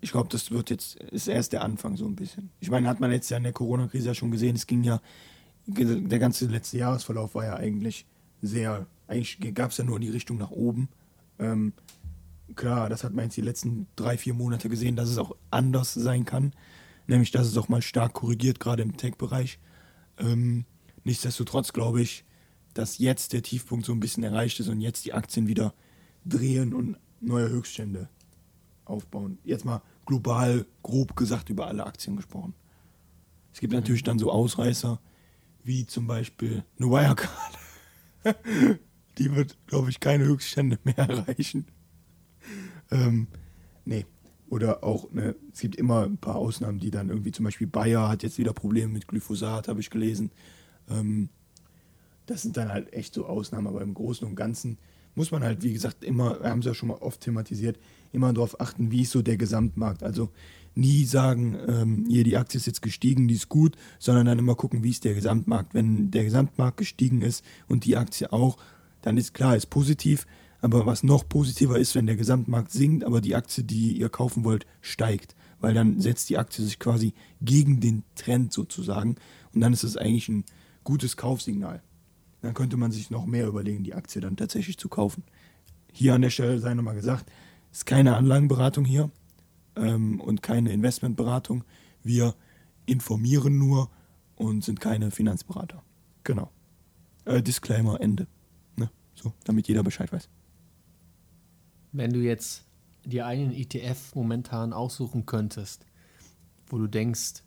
ich 0.00 0.12
glaube, 0.12 0.28
das 0.30 0.50
wird 0.50 0.70
jetzt, 0.70 0.96
ist 0.96 1.28
erst 1.28 1.52
der 1.52 1.62
Anfang 1.64 1.96
so 1.96 2.06
ein 2.06 2.14
bisschen. 2.14 2.50
Ich 2.60 2.70
meine, 2.70 2.88
hat 2.88 3.00
man 3.00 3.10
jetzt 3.10 3.30
ja 3.30 3.38
in 3.38 3.42
der 3.42 3.52
Corona-Krise 3.52 4.08
ja 4.08 4.14
schon 4.14 4.30
gesehen, 4.30 4.54
es 4.54 4.66
ging 4.66 4.84
ja, 4.84 5.00
der 5.66 6.18
ganze 6.18 6.46
letzte 6.46 6.78
Jahresverlauf 6.78 7.34
war 7.34 7.44
ja 7.44 7.56
eigentlich 7.56 8.06
sehr, 8.44 8.86
eigentlich 9.06 9.54
gab 9.54 9.70
es 9.70 9.78
ja 9.78 9.84
nur 9.84 9.98
die 10.00 10.10
Richtung 10.10 10.38
nach 10.38 10.50
oben. 10.50 10.88
Ähm, 11.38 11.72
klar, 12.54 12.88
das 12.88 13.04
hat 13.04 13.14
man 13.14 13.24
jetzt 13.24 13.36
die 13.36 13.42
letzten 13.42 13.86
drei, 13.96 14.16
vier 14.18 14.34
Monate 14.34 14.68
gesehen, 14.68 14.96
dass 14.96 15.08
es 15.08 15.18
auch 15.18 15.34
anders 15.50 15.94
sein 15.94 16.24
kann. 16.24 16.52
Nämlich, 17.06 17.30
dass 17.30 17.46
es 17.46 17.56
auch 17.56 17.68
mal 17.68 17.82
stark 17.82 18.14
korrigiert, 18.14 18.60
gerade 18.60 18.82
im 18.82 18.96
Tech-Bereich. 18.96 19.58
Ähm, 20.18 20.64
nichtsdestotrotz 21.04 21.72
glaube 21.72 22.00
ich, 22.00 22.24
dass 22.72 22.98
jetzt 22.98 23.32
der 23.32 23.42
Tiefpunkt 23.42 23.84
so 23.84 23.92
ein 23.92 24.00
bisschen 24.00 24.24
erreicht 24.24 24.58
ist 24.60 24.68
und 24.68 24.80
jetzt 24.80 25.04
die 25.04 25.12
Aktien 25.12 25.46
wieder 25.46 25.74
drehen 26.24 26.74
und 26.74 26.96
neue 27.20 27.48
Höchststände 27.48 28.08
aufbauen. 28.84 29.38
Jetzt 29.44 29.64
mal 29.64 29.82
global, 30.06 30.66
grob 30.82 31.16
gesagt, 31.16 31.50
über 31.50 31.66
alle 31.66 31.86
Aktien 31.86 32.16
gesprochen. 32.16 32.54
Es 33.52 33.60
gibt 33.60 33.72
natürlich 33.72 34.02
dann 34.02 34.18
so 34.18 34.30
Ausreißer, 34.30 35.00
wie 35.62 35.86
zum 35.86 36.06
Beispiel 36.06 36.64
eine 36.78 36.90
Wirecard. 36.90 37.43
Die 39.18 39.34
wird, 39.34 39.56
glaube 39.66 39.90
ich, 39.90 40.00
keine 40.00 40.24
Höchststände 40.24 40.78
mehr 40.84 40.98
erreichen. 41.08 41.66
Ähm, 42.90 43.28
nee. 43.84 44.06
Oder 44.48 44.84
auch, 44.84 45.10
ne, 45.10 45.34
es 45.52 45.60
gibt 45.60 45.76
immer 45.76 46.04
ein 46.04 46.18
paar 46.18 46.36
Ausnahmen, 46.36 46.78
die 46.78 46.90
dann 46.90 47.08
irgendwie, 47.08 47.32
zum 47.32 47.44
Beispiel 47.44 47.66
Bayer 47.66 48.08
hat 48.08 48.22
jetzt 48.22 48.38
wieder 48.38 48.52
Probleme 48.52 48.92
mit 48.92 49.08
Glyphosat, 49.08 49.68
habe 49.68 49.80
ich 49.80 49.90
gelesen. 49.90 50.30
Ähm, 50.88 51.30
das 52.26 52.42
sind 52.42 52.56
dann 52.56 52.68
halt 52.68 52.92
echt 52.92 53.14
so 53.14 53.26
Ausnahmen, 53.26 53.66
aber 53.66 53.82
im 53.82 53.94
Großen 53.94 54.26
und 54.26 54.36
Ganzen 54.36 54.78
muss 55.14 55.30
man 55.30 55.42
halt, 55.42 55.62
wie 55.62 55.72
gesagt, 55.72 56.04
immer, 56.04 56.40
wir 56.40 56.50
haben 56.50 56.60
es 56.60 56.66
ja 56.66 56.74
schon 56.74 56.88
mal 56.88 56.98
oft 56.98 57.20
thematisiert, 57.20 57.78
immer 58.12 58.32
darauf 58.32 58.60
achten, 58.60 58.90
wie 58.90 59.02
ist 59.02 59.12
so 59.12 59.22
der 59.22 59.36
Gesamtmarkt. 59.36 60.02
Also 60.02 60.30
nie 60.74 61.04
sagen, 61.04 61.56
ähm, 61.68 62.06
hier 62.08 62.24
die 62.24 62.36
Aktie 62.36 62.58
ist 62.58 62.66
jetzt 62.66 62.82
gestiegen, 62.82 63.28
die 63.28 63.34
ist 63.34 63.48
gut, 63.48 63.76
sondern 63.98 64.26
dann 64.26 64.38
immer 64.38 64.54
gucken, 64.54 64.82
wie 64.82 64.90
ist 64.90 65.04
der 65.04 65.14
Gesamtmarkt. 65.14 65.74
Wenn 65.74 66.10
der 66.10 66.24
Gesamtmarkt 66.24 66.78
gestiegen 66.78 67.22
ist 67.22 67.44
und 67.68 67.84
die 67.84 67.96
Aktie 67.96 68.32
auch, 68.32 68.56
dann 69.02 69.16
ist 69.16 69.34
klar, 69.34 69.56
ist 69.56 69.70
positiv. 69.70 70.26
Aber 70.60 70.86
was 70.86 71.02
noch 71.02 71.28
positiver 71.28 71.78
ist, 71.78 71.94
wenn 71.94 72.06
der 72.06 72.16
Gesamtmarkt 72.16 72.72
sinkt, 72.72 73.04
aber 73.04 73.20
die 73.20 73.34
Aktie, 73.34 73.64
die 73.64 73.98
ihr 73.98 74.08
kaufen 74.08 74.44
wollt, 74.44 74.66
steigt. 74.80 75.36
Weil 75.60 75.74
dann 75.74 76.00
setzt 76.00 76.30
die 76.30 76.38
Aktie 76.38 76.64
sich 76.64 76.78
quasi 76.78 77.12
gegen 77.42 77.80
den 77.80 78.02
Trend 78.14 78.52
sozusagen. 78.52 79.16
Und 79.52 79.60
dann 79.60 79.72
ist 79.72 79.84
es 79.84 79.96
eigentlich 79.96 80.28
ein 80.28 80.44
gutes 80.82 81.16
Kaufsignal. 81.16 81.82
Dann 82.40 82.54
könnte 82.54 82.76
man 82.76 82.92
sich 82.92 83.10
noch 83.10 83.26
mehr 83.26 83.46
überlegen, 83.46 83.84
die 83.84 83.94
Aktie 83.94 84.20
dann 84.20 84.36
tatsächlich 84.36 84.78
zu 84.78 84.88
kaufen. 84.88 85.22
Hier 85.92 86.14
an 86.14 86.22
der 86.22 86.30
Stelle 86.30 86.58
sei 86.58 86.74
nochmal 86.74 86.96
gesagt, 86.96 87.30
ist 87.70 87.86
keine 87.86 88.16
Anlagenberatung 88.16 88.84
hier 88.84 89.10
ähm, 89.76 90.20
und 90.20 90.42
keine 90.42 90.72
Investmentberatung. 90.72 91.64
Wir 92.02 92.34
informieren 92.86 93.58
nur 93.58 93.90
und 94.36 94.64
sind 94.64 94.80
keine 94.80 95.10
Finanzberater. 95.10 95.82
Genau. 96.24 96.50
Äh, 97.24 97.42
Disclaimer, 97.42 98.00
Ende. 98.00 98.26
Ne? 98.76 98.90
So, 99.14 99.32
damit 99.44 99.68
jeder 99.68 99.82
Bescheid 99.82 100.12
weiß. 100.12 100.28
Wenn 101.92 102.12
du 102.12 102.20
jetzt 102.20 102.64
dir 103.04 103.26
einen 103.26 103.52
ETF 103.52 104.14
momentan 104.14 104.72
aussuchen 104.72 105.26
könntest, 105.26 105.86
wo 106.66 106.78
du 106.78 106.86
denkst, 106.86 107.42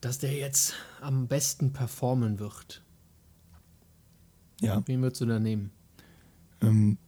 dass 0.00 0.18
der 0.18 0.32
jetzt 0.32 0.74
am 1.00 1.28
besten 1.28 1.72
performen 1.72 2.38
wird, 2.38 2.82
ja. 4.60 4.82
wen 4.86 5.02
würdest 5.02 5.20
du 5.20 5.26
da 5.26 5.38
nehmen? 5.38 5.70
Ähm, 6.60 6.98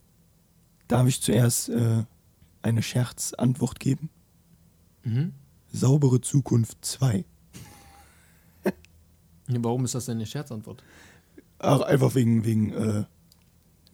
darf 0.88 1.06
ich 1.06 1.20
zuerst 1.20 1.68
äh, 1.70 2.04
eine 2.62 2.83
Scherzantwort 2.83 3.81
geben? 3.81 4.11
Mhm. 5.02 5.33
Saubere 5.73 6.21
Zukunft 6.21 6.85
2. 6.85 7.25
Warum 9.47 9.85
ist 9.85 9.95
das 9.95 10.07
denn 10.07 10.19
eine 10.19 10.26
Scherzantwort? 10.26 10.83
Ach, 11.59 11.81
einfach 11.81 12.14
wegen, 12.14 12.45
wegen, 12.45 12.73
äh, 12.73 13.05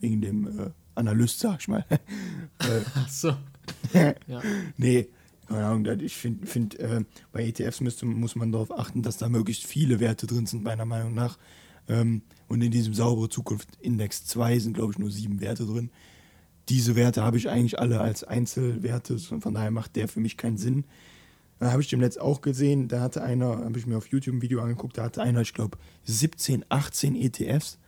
wegen 0.01 0.21
dem 0.21 0.59
äh, 0.59 0.71
Analyst, 0.95 1.41
sag 1.41 1.61
ich 1.61 1.69
mal. 1.69 1.85
äh, 1.91 2.81
Ach 2.95 3.09
so. 3.09 3.37
ja. 4.27 4.43
Nee, 4.77 5.09
keine 5.49 5.67
Ahnung, 5.67 6.01
ich 6.01 6.17
finde, 6.17 6.47
find, 6.47 6.79
äh, 6.79 7.05
bei 7.33 7.47
ETFs 7.47 7.81
müsste, 7.81 8.07
muss 8.07 8.37
man 8.37 8.53
darauf 8.53 8.77
achten, 8.77 9.03
dass 9.03 9.17
da 9.17 9.29
möglichst 9.29 9.65
viele 9.65 10.01
Werte 10.01 10.27
drin 10.27 10.47
sind, 10.47 10.65
meiner 10.65 10.85
Meinung 10.85 11.15
nach. 11.15 11.39
Ähm, 11.89 12.23
und 12.49 12.63
in 12.63 12.71
diesem 12.71 12.95
saubere 12.95 13.29
Zukunft 13.29 13.69
Index 13.81 14.25
2 14.27 14.59
sind, 14.59 14.75
glaube 14.75 14.93
ich, 14.93 14.99
nur 14.99 15.11
sieben 15.11 15.41
Werte 15.41 15.67
drin. 15.67 15.91
Diese 16.69 16.97
Werte 16.97 17.23
habe 17.23 17.37
ich 17.37 17.49
eigentlich 17.49 17.79
alle 17.79 18.01
als 18.01 18.25
Einzelwerte, 18.25 19.19
von 19.19 19.55
daher 19.55 19.71
macht 19.71 19.97
der 19.97 20.09
für 20.09 20.21
mich 20.21 20.37
keinen 20.37 20.59
Sinn. 20.59 20.85
Da 21.59 21.71
habe 21.73 21.81
ich 21.81 21.89
dem 21.89 22.01
Netz 22.01 22.17
auch 22.17 22.41
gesehen, 22.41 22.89
da 22.89 23.01
hatte 23.01 23.23
einer, 23.23 23.65
habe 23.65 23.79
ich 23.79 23.87
mir 23.87 23.97
auf 23.97 24.09
YouTube 24.09 24.35
ein 24.35 24.43
Video 24.43 24.61
angeguckt, 24.61 24.99
da 24.99 25.05
hatte 25.05 25.23
einer, 25.23 25.41
ich 25.41 25.55
glaube, 25.55 25.79
17, 26.05 26.65
18 26.69 27.17
ETFs 27.17 27.79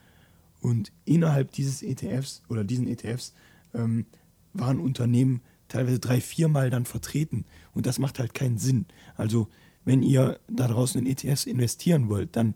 und 0.60 0.92
innerhalb 1.04 1.52
dieses 1.52 1.82
ETFs 1.82 2.42
oder 2.48 2.64
diesen 2.64 2.86
ETFs 2.86 3.34
ähm, 3.74 4.06
waren 4.54 4.80
Unternehmen 4.80 5.42
teilweise 5.68 5.98
drei, 5.98 6.20
viermal 6.20 6.70
dann 6.70 6.86
vertreten. 6.86 7.44
Und 7.74 7.86
das 7.86 7.98
macht 7.98 8.18
halt 8.18 8.34
keinen 8.34 8.58
Sinn. 8.58 8.86
Also, 9.16 9.48
wenn 9.84 10.02
ihr 10.02 10.40
da 10.48 10.66
draußen 10.66 11.00
in 11.00 11.06
ETFs 11.06 11.44
investieren 11.44 12.08
wollt, 12.08 12.36
dann 12.36 12.54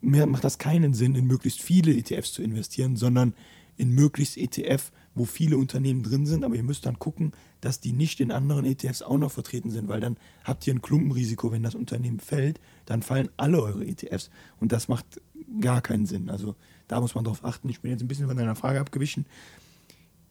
macht 0.00 0.44
das 0.44 0.58
keinen 0.58 0.94
Sinn, 0.94 1.14
in 1.14 1.26
möglichst 1.26 1.60
viele 1.60 1.94
ETFs 1.94 2.32
zu 2.32 2.42
investieren, 2.42 2.96
sondern 2.96 3.34
in 3.76 3.90
möglichst 3.90 4.36
ETF, 4.36 4.90
wo 5.14 5.24
viele 5.24 5.56
Unternehmen 5.56 6.02
drin 6.02 6.26
sind. 6.26 6.44
Aber 6.44 6.54
ihr 6.54 6.62
müsst 6.62 6.86
dann 6.86 6.98
gucken, 6.98 7.32
dass 7.60 7.80
die 7.80 7.92
nicht 7.92 8.20
in 8.20 8.30
anderen 8.30 8.64
ETFs 8.64 9.02
auch 9.02 9.18
noch 9.18 9.32
vertreten 9.32 9.70
sind, 9.70 9.88
weil 9.88 10.00
dann 10.00 10.16
habt 10.44 10.66
ihr 10.66 10.74
ein 10.74 10.82
Klumpenrisiko. 10.82 11.52
Wenn 11.52 11.62
das 11.62 11.74
Unternehmen 11.74 12.20
fällt, 12.20 12.60
dann 12.86 13.02
fallen 13.02 13.28
alle 13.36 13.62
eure 13.62 13.84
ETFs. 13.84 14.30
Und 14.58 14.72
das 14.72 14.88
macht 14.88 15.20
gar 15.60 15.80
keinen 15.80 16.06
Sinn. 16.06 16.30
Also 16.30 16.56
da 16.88 17.00
muss 17.00 17.14
man 17.14 17.24
drauf 17.24 17.44
achten. 17.44 17.68
Ich 17.68 17.80
bin 17.80 17.90
jetzt 17.90 18.02
ein 18.02 18.08
bisschen 18.08 18.26
von 18.26 18.36
deiner 18.36 18.56
Frage 18.56 18.80
abgewichen. 18.80 19.26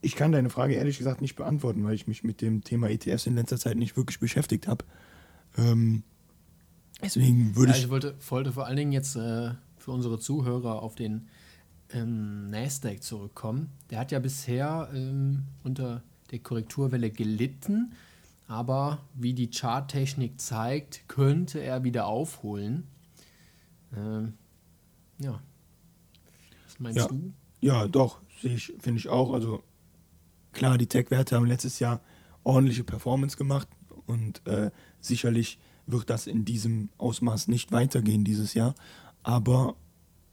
Ich 0.01 0.15
kann 0.15 0.31
deine 0.31 0.49
Frage 0.49 0.75
ehrlich 0.75 0.97
gesagt 0.97 1.21
nicht 1.21 1.35
beantworten, 1.35 1.83
weil 1.83 1.93
ich 1.93 2.07
mich 2.07 2.23
mit 2.23 2.41
dem 2.41 2.63
Thema 2.63 2.89
ETFs 2.89 3.25
in 3.25 3.35
letzter 3.35 3.57
Zeit 3.57 3.77
nicht 3.77 3.97
wirklich 3.97 4.19
beschäftigt 4.19 4.67
habe. 4.67 4.85
Ähm, 5.57 6.03
deswegen 7.03 7.55
würde 7.55 7.71
ja, 7.71 7.77
ich. 7.77 7.83
Ich 7.85 7.89
wollte, 7.89 8.15
wollte 8.29 8.53
vor 8.53 8.65
allen 8.65 8.77
Dingen 8.77 8.91
jetzt 8.91 9.15
äh, 9.15 9.51
für 9.77 9.91
unsere 9.91 10.19
Zuhörer 10.19 10.81
auf 10.81 10.95
den 10.95 11.27
ähm, 11.93 12.49
Nasdaq 12.49 13.03
zurückkommen. 13.03 13.69
Der 13.89 13.99
hat 13.99 14.11
ja 14.11 14.19
bisher 14.19 14.89
ähm, 14.93 15.43
unter 15.63 16.03
der 16.31 16.39
Korrekturwelle 16.39 17.09
gelitten, 17.09 17.93
aber 18.47 18.99
wie 19.13 19.33
die 19.33 19.49
Charttechnik 19.49 20.39
zeigt, 20.39 21.07
könnte 21.07 21.59
er 21.59 21.83
wieder 21.83 22.05
aufholen. 22.07 22.87
Ähm, 23.95 24.33
ja. 25.19 25.41
Was 26.65 26.79
meinst 26.79 26.97
Ja. 26.99 27.07
du? 27.07 27.33
Ja, 27.61 27.87
doch, 27.87 28.21
finde 28.39 28.99
ich 28.99 29.09
auch. 29.09 29.33
Also 29.33 29.63
klar, 30.53 30.77
die 30.77 30.87
Tech-Werte 30.87 31.35
haben 31.35 31.45
letztes 31.45 31.79
Jahr 31.79 32.01
ordentliche 32.43 32.83
Performance 32.83 33.35
gemacht 33.37 33.67
und 34.05 34.45
äh, 34.47 34.71
sicherlich 35.01 35.59
wird 35.85 36.09
das 36.09 36.27
in 36.27 36.45
diesem 36.45 36.89
Ausmaß 36.97 37.47
nicht 37.47 37.71
weitergehen 37.71 38.23
dieses 38.23 38.53
Jahr. 38.53 38.75
Aber 39.23 39.75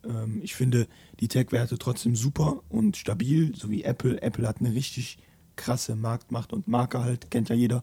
ähm, 0.08 0.40
ich 0.42 0.54
finde 0.54 0.86
die 1.20 1.28
Tech-Werte 1.28 1.78
trotzdem 1.78 2.16
super 2.16 2.62
und 2.68 2.96
stabil, 2.96 3.54
so 3.54 3.70
wie 3.70 3.84
Apple. 3.84 4.20
Apple 4.22 4.46
hat 4.46 4.60
eine 4.60 4.74
richtig 4.74 5.18
krasse 5.56 5.96
Marktmacht 5.96 6.52
und 6.52 6.68
Marke 6.68 7.00
halt, 7.00 7.30
kennt 7.30 7.48
ja 7.48 7.54
jeder. 7.54 7.82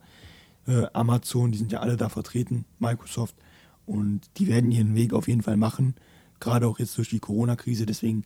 Äh, 0.67 0.85
Amazon, 0.93 1.51
die 1.51 1.57
sind 1.57 1.71
ja 1.71 1.79
alle 1.79 1.97
da 1.97 2.09
vertreten, 2.09 2.65
Microsoft. 2.79 3.35
Und 3.85 4.21
die 4.37 4.47
werden 4.47 4.71
ihren 4.71 4.95
Weg 4.95 5.13
auf 5.13 5.27
jeden 5.27 5.41
Fall 5.41 5.57
machen, 5.57 5.95
gerade 6.39 6.67
auch 6.67 6.79
jetzt 6.79 6.97
durch 6.97 7.09
die 7.09 7.19
Corona-Krise. 7.19 7.85
Deswegen 7.85 8.23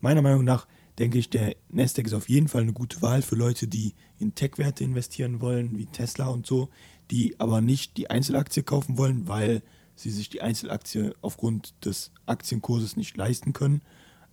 meiner 0.00 0.22
Meinung 0.22 0.44
nach 0.44 0.66
denke 0.98 1.18
ich, 1.18 1.30
der 1.30 1.56
Nasdaq 1.70 2.06
ist 2.06 2.14
auf 2.14 2.28
jeden 2.28 2.48
Fall 2.48 2.62
eine 2.62 2.72
gute 2.72 3.00
Wahl 3.00 3.22
für 3.22 3.36
Leute, 3.36 3.68
die 3.68 3.94
in 4.18 4.34
Tech-Werte 4.34 4.84
investieren 4.84 5.40
wollen, 5.40 5.78
wie 5.78 5.86
Tesla 5.86 6.28
und 6.28 6.46
so, 6.46 6.68
die 7.10 7.38
aber 7.38 7.60
nicht 7.60 7.96
die 7.96 8.10
Einzelaktie 8.10 8.62
kaufen 8.62 8.98
wollen, 8.98 9.28
weil 9.28 9.62
sie 10.02 10.10
sich 10.10 10.28
die 10.28 10.42
Einzelaktie 10.42 11.14
aufgrund 11.22 11.74
des 11.84 12.12
Aktienkurses 12.26 12.96
nicht 12.96 13.16
leisten 13.16 13.52
können 13.52 13.82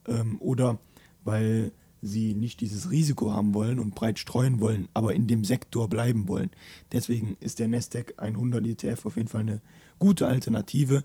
ähm, 0.07 0.37
oder 0.39 0.79
weil 1.23 1.71
sie 2.01 2.33
nicht 2.33 2.61
dieses 2.61 2.91
Risiko 2.91 3.31
haben 3.31 3.53
wollen 3.53 3.79
und 3.79 3.95
breit 3.95 4.19
streuen 4.19 4.59
wollen, 4.59 4.87
aber 4.93 5.15
in 5.15 5.27
dem 5.27 5.43
Sektor 5.43 5.89
bleiben 5.89 6.27
wollen. 6.27 6.51
Deswegen 6.91 7.35
ist 7.39 7.59
der 7.59 7.67
Nasdaq 7.67 8.13
100 8.17 8.65
ETF 8.65 9.07
auf 9.07 9.17
jeden 9.17 9.27
Fall 9.27 9.41
eine 9.41 9.61
gute 9.99 10.27
Alternative, 10.27 11.03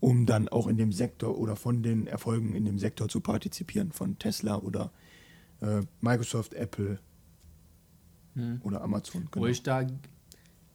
um 0.00 0.26
dann 0.26 0.48
auch 0.48 0.66
in 0.66 0.76
dem 0.76 0.92
Sektor 0.92 1.38
oder 1.38 1.56
von 1.56 1.82
den 1.82 2.06
Erfolgen 2.06 2.54
in 2.54 2.64
dem 2.64 2.78
Sektor 2.78 3.08
zu 3.08 3.20
partizipieren, 3.20 3.92
von 3.92 4.18
Tesla 4.18 4.56
oder 4.56 4.92
äh, 5.60 5.82
Microsoft, 6.00 6.54
Apple 6.54 6.98
Hm. 8.34 8.60
oder 8.64 8.82
Amazon. 8.82 9.28
Wo 9.32 9.46
ich 9.46 9.62
da 9.62 9.86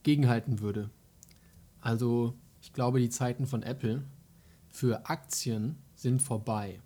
gegenhalten 0.04 0.60
würde. 0.62 0.90
Also, 1.82 2.36
ich 2.62 2.74
glaube, 2.74 3.00
die 3.00 3.10
Zeiten 3.10 3.46
von 3.46 3.64
Apple 3.64 4.04
für 4.68 5.10
Aktien 5.10 5.78
sind 5.96 6.22
vorbei. 6.22 6.80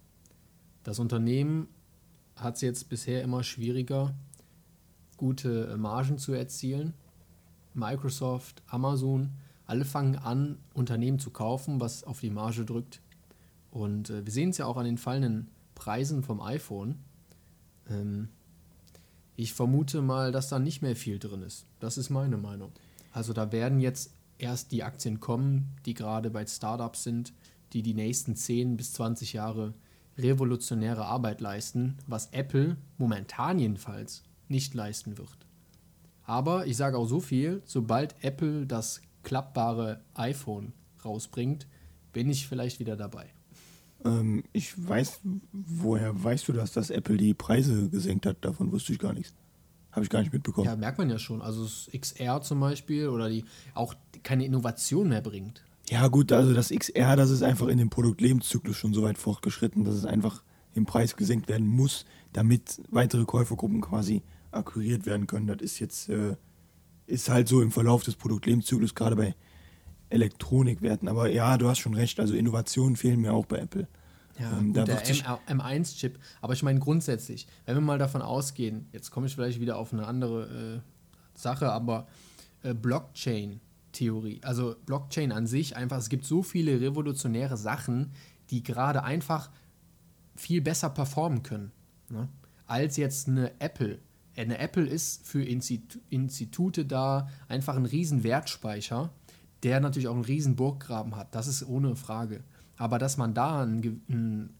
Das 0.83 0.99
Unternehmen 0.99 1.67
hat 2.35 2.55
es 2.55 2.61
jetzt 2.61 2.89
bisher 2.89 3.21
immer 3.21 3.43
schwieriger, 3.43 4.13
gute 5.17 5.67
äh, 5.67 5.77
Margen 5.77 6.17
zu 6.17 6.33
erzielen. 6.33 6.93
Microsoft, 7.73 8.61
Amazon, 8.67 9.31
alle 9.65 9.85
fangen 9.85 10.15
an, 10.17 10.57
Unternehmen 10.73 11.19
zu 11.19 11.31
kaufen, 11.31 11.79
was 11.79 12.03
auf 12.03 12.19
die 12.19 12.29
Marge 12.29 12.65
drückt. 12.65 13.01
Und 13.71 14.09
äh, 14.09 14.25
wir 14.25 14.31
sehen 14.31 14.49
es 14.49 14.57
ja 14.57 14.65
auch 14.65 14.77
an 14.77 14.85
den 14.85 14.97
fallenden 14.97 15.49
Preisen 15.75 16.23
vom 16.23 16.41
iPhone. 16.41 16.99
Ähm, 17.89 18.29
ich 19.35 19.53
vermute 19.53 20.01
mal, 20.01 20.31
dass 20.31 20.49
da 20.49 20.59
nicht 20.59 20.81
mehr 20.81 20.95
viel 20.95 21.17
drin 21.17 21.41
ist. 21.41 21.65
Das 21.79 21.97
ist 21.97 22.09
meine 22.09 22.37
Meinung. 22.37 22.71
Also 23.11 23.33
da 23.33 23.51
werden 23.51 23.79
jetzt 23.79 24.12
erst 24.37 24.71
die 24.71 24.83
Aktien 24.83 25.19
kommen, 25.19 25.75
die 25.85 25.93
gerade 25.93 26.29
bei 26.29 26.45
Startups 26.45 27.03
sind, 27.03 27.33
die 27.73 27.81
die 27.81 27.93
nächsten 27.93 28.35
10 28.35 28.77
bis 28.77 28.93
20 28.93 29.33
Jahre 29.33 29.73
revolutionäre 30.17 31.05
Arbeit 31.05 31.41
leisten, 31.41 31.97
was 32.07 32.27
Apple 32.27 32.77
momentan 32.97 33.59
jedenfalls 33.59 34.23
nicht 34.47 34.73
leisten 34.73 35.17
wird. 35.17 35.37
Aber 36.23 36.67
ich 36.67 36.77
sage 36.77 36.97
auch 36.97 37.07
so 37.07 37.19
viel, 37.19 37.61
sobald 37.65 38.15
Apple 38.23 38.65
das 38.65 39.01
klappbare 39.23 40.01
iPhone 40.13 40.73
rausbringt, 41.03 41.67
bin 42.11 42.29
ich 42.29 42.47
vielleicht 42.47 42.79
wieder 42.79 42.95
dabei. 42.95 43.33
Ähm, 44.05 44.43
ich 44.53 44.73
weiß, 44.87 45.21
woher 45.51 46.23
weißt 46.23 46.47
du 46.47 46.53
das, 46.53 46.71
dass 46.73 46.89
Apple 46.89 47.17
die 47.17 47.33
Preise 47.33 47.89
gesenkt 47.89 48.25
hat? 48.25 48.37
Davon 48.41 48.71
wusste 48.71 48.93
ich 48.93 48.99
gar 48.99 49.13
nichts. 49.13 49.33
Habe 49.91 50.03
ich 50.03 50.09
gar 50.09 50.21
nicht 50.21 50.33
mitbekommen. 50.33 50.65
Ja, 50.65 50.75
merkt 50.75 50.97
man 50.97 51.09
ja 51.09 51.19
schon. 51.19 51.41
Also 51.41 51.63
das 51.63 51.89
XR 51.95 52.41
zum 52.41 52.59
Beispiel 52.59 53.09
oder 53.09 53.29
die 53.29 53.45
auch 53.73 53.93
keine 54.23 54.45
Innovation 54.45 55.09
mehr 55.09 55.21
bringt. 55.21 55.63
Ja, 55.89 56.07
gut, 56.07 56.31
also 56.31 56.53
das 56.53 56.69
XR, 56.69 57.15
das 57.15 57.29
ist 57.29 57.43
einfach 57.43 57.67
in 57.67 57.77
dem 57.77 57.89
Produktlebenszyklus 57.89 58.77
schon 58.77 58.93
so 58.93 59.03
weit 59.03 59.17
fortgeschritten, 59.17 59.83
dass 59.83 59.95
es 59.95 60.05
einfach 60.05 60.41
im 60.73 60.85
Preis 60.85 61.15
gesenkt 61.15 61.49
werden 61.49 61.67
muss, 61.67 62.05
damit 62.31 62.81
weitere 62.89 63.25
Käufergruppen 63.25 63.81
quasi 63.81 64.23
akquiriert 64.51 65.05
werden 65.05 65.27
können. 65.27 65.47
Das 65.47 65.57
ist 65.61 65.79
jetzt, 65.79 66.09
äh, 66.09 66.35
ist 67.05 67.29
halt 67.29 67.47
so 67.47 67.61
im 67.61 67.71
Verlauf 67.71 68.03
des 68.03 68.15
Produktlebenszyklus, 68.15 68.95
gerade 68.95 69.15
bei 69.15 69.35
Elektronikwerten. 70.09 71.07
Aber 71.07 71.29
ja, 71.29 71.57
du 71.57 71.67
hast 71.67 71.79
schon 71.79 71.93
recht, 71.93 72.19
also 72.19 72.33
Innovationen 72.33 72.95
fehlen 72.95 73.19
mir 73.19 73.33
auch 73.33 73.45
bei 73.45 73.57
Apple. 73.57 73.87
Ja, 74.39 74.57
ähm, 74.57 74.73
gut, 74.73 74.87
der 74.87 75.03
M1-Chip. 75.05 76.17
Aber 76.41 76.53
ich 76.53 76.63
meine 76.63 76.79
grundsätzlich, 76.79 77.47
wenn 77.65 77.75
wir 77.75 77.81
mal 77.81 77.99
davon 77.99 78.21
ausgehen, 78.21 78.87
jetzt 78.91 79.11
komme 79.11 79.27
ich 79.27 79.35
vielleicht 79.35 79.59
wieder 79.59 79.77
auf 79.77 79.93
eine 79.93 80.07
andere 80.07 80.81
äh, 80.81 81.39
Sache, 81.39 81.71
aber 81.71 82.07
äh, 82.63 82.73
Blockchain-Theorie, 83.93 84.41
also 84.43 84.75
Blockchain 84.85 85.31
an 85.31 85.47
sich 85.47 85.75
einfach, 85.75 85.97
es 85.97 86.09
gibt 86.09 86.25
so 86.25 86.43
viele 86.43 86.81
revolutionäre 86.81 87.57
Sachen, 87.57 88.11
die 88.49 88.63
gerade 88.63 89.03
einfach 89.03 89.49
viel 90.35 90.61
besser 90.61 90.89
performen 90.89 91.43
können, 91.43 91.71
ne? 92.09 92.27
als 92.65 92.97
jetzt 92.97 93.27
eine 93.27 93.51
Apple. 93.59 93.99
Eine 94.35 94.57
Apple 94.57 94.85
ist 94.85 95.27
für 95.27 95.43
Institu 95.43 95.99
Institute 96.09 96.85
da 96.85 97.29
einfach 97.47 97.75
ein 97.75 97.85
riesen 97.85 98.23
Wertspeicher, 98.23 99.11
der 99.61 99.79
natürlich 99.79 100.07
auch 100.07 100.15
einen 100.15 100.25
riesen 100.25 100.55
Burggraben 100.55 101.15
hat. 101.15 101.35
Das 101.35 101.47
ist 101.47 101.65
ohne 101.67 101.95
Frage. 101.95 102.43
Aber 102.75 102.97
dass 102.97 103.17
man 103.17 103.35
da 103.35 103.61
einen, 103.61 104.01
einen 104.09 104.55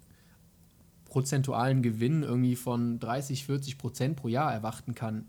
prozentualen 1.05 1.81
Gewinn 1.81 2.21
irgendwie 2.21 2.55
von 2.55 2.99
30, 2.99 3.45
40 3.45 3.79
Prozent 3.79 4.15
pro 4.15 4.27
Jahr 4.27 4.53
erwarten 4.53 4.93
kann, 4.93 5.25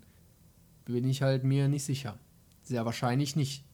bin 0.84 1.08
ich 1.08 1.22
halt 1.22 1.44
mir 1.44 1.68
nicht 1.68 1.84
sicher. 1.84 2.18
Sehr 2.62 2.84
wahrscheinlich 2.84 3.36
nicht. 3.36 3.64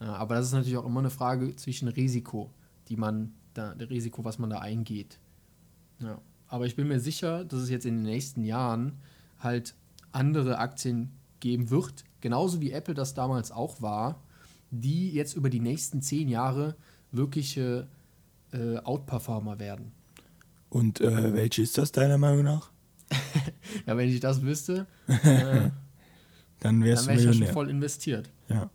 Ja, 0.00 0.14
aber 0.14 0.36
das 0.36 0.46
ist 0.46 0.52
natürlich 0.52 0.78
auch 0.78 0.86
immer 0.86 1.00
eine 1.00 1.10
Frage 1.10 1.54
zwischen 1.56 1.88
Risiko, 1.88 2.50
die 2.88 2.96
man 2.96 3.34
da, 3.54 3.74
der 3.74 3.90
Risiko, 3.90 4.24
was 4.24 4.38
man 4.38 4.50
da 4.50 4.58
eingeht. 4.58 5.18
Ja. 5.98 6.20
Aber 6.48 6.66
ich 6.66 6.74
bin 6.74 6.88
mir 6.88 7.00
sicher, 7.00 7.44
dass 7.44 7.60
es 7.60 7.70
jetzt 7.70 7.86
in 7.86 7.96
den 7.96 8.04
nächsten 8.04 8.44
Jahren 8.44 8.98
halt 9.38 9.74
andere 10.12 10.58
Aktien 10.58 11.12
geben 11.38 11.70
wird, 11.70 12.04
genauso 12.20 12.60
wie 12.60 12.72
Apple 12.72 12.94
das 12.94 13.14
damals 13.14 13.52
auch 13.52 13.80
war, 13.80 14.22
die 14.70 15.10
jetzt 15.12 15.34
über 15.34 15.50
die 15.50 15.60
nächsten 15.60 16.02
zehn 16.02 16.28
Jahre 16.28 16.76
wirkliche 17.12 17.88
äh, 18.52 18.78
Outperformer 18.78 19.58
werden. 19.58 19.92
Und 20.68 21.00
äh, 21.00 21.34
welche 21.34 21.62
ist 21.62 21.76
das 21.78 21.92
deiner 21.92 22.18
Meinung 22.18 22.44
nach? 22.44 22.70
ja, 23.86 23.96
wenn 23.96 24.08
ich 24.08 24.20
das 24.20 24.42
wüsste, 24.42 24.86
äh, 25.06 25.70
dann 26.60 26.82
wärst 26.84 27.08
dann 27.08 27.16
wär 27.16 27.18
ich 27.18 27.24
ja 27.24 27.32
schon 27.32 27.52
voll 27.52 27.70
investiert. 27.70 28.30
Ja. 28.48 28.70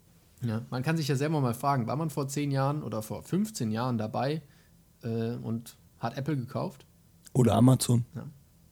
Ja. 0.47 0.65
Man 0.69 0.83
kann 0.83 0.97
sich 0.97 1.07
ja 1.07 1.15
selber 1.15 1.41
mal 1.41 1.53
fragen, 1.53 1.87
war 1.87 1.95
man 1.95 2.09
vor 2.09 2.27
10 2.27 2.51
Jahren 2.51 2.83
oder 2.83 3.01
vor 3.01 3.23
15 3.23 3.71
Jahren 3.71 3.97
dabei 3.97 4.41
äh, 5.03 5.35
und 5.35 5.77
hat 5.99 6.17
Apple 6.17 6.35
gekauft? 6.35 6.85
Oder 7.33 7.55
Amazon. 7.55 8.05
Ja. 8.15 8.27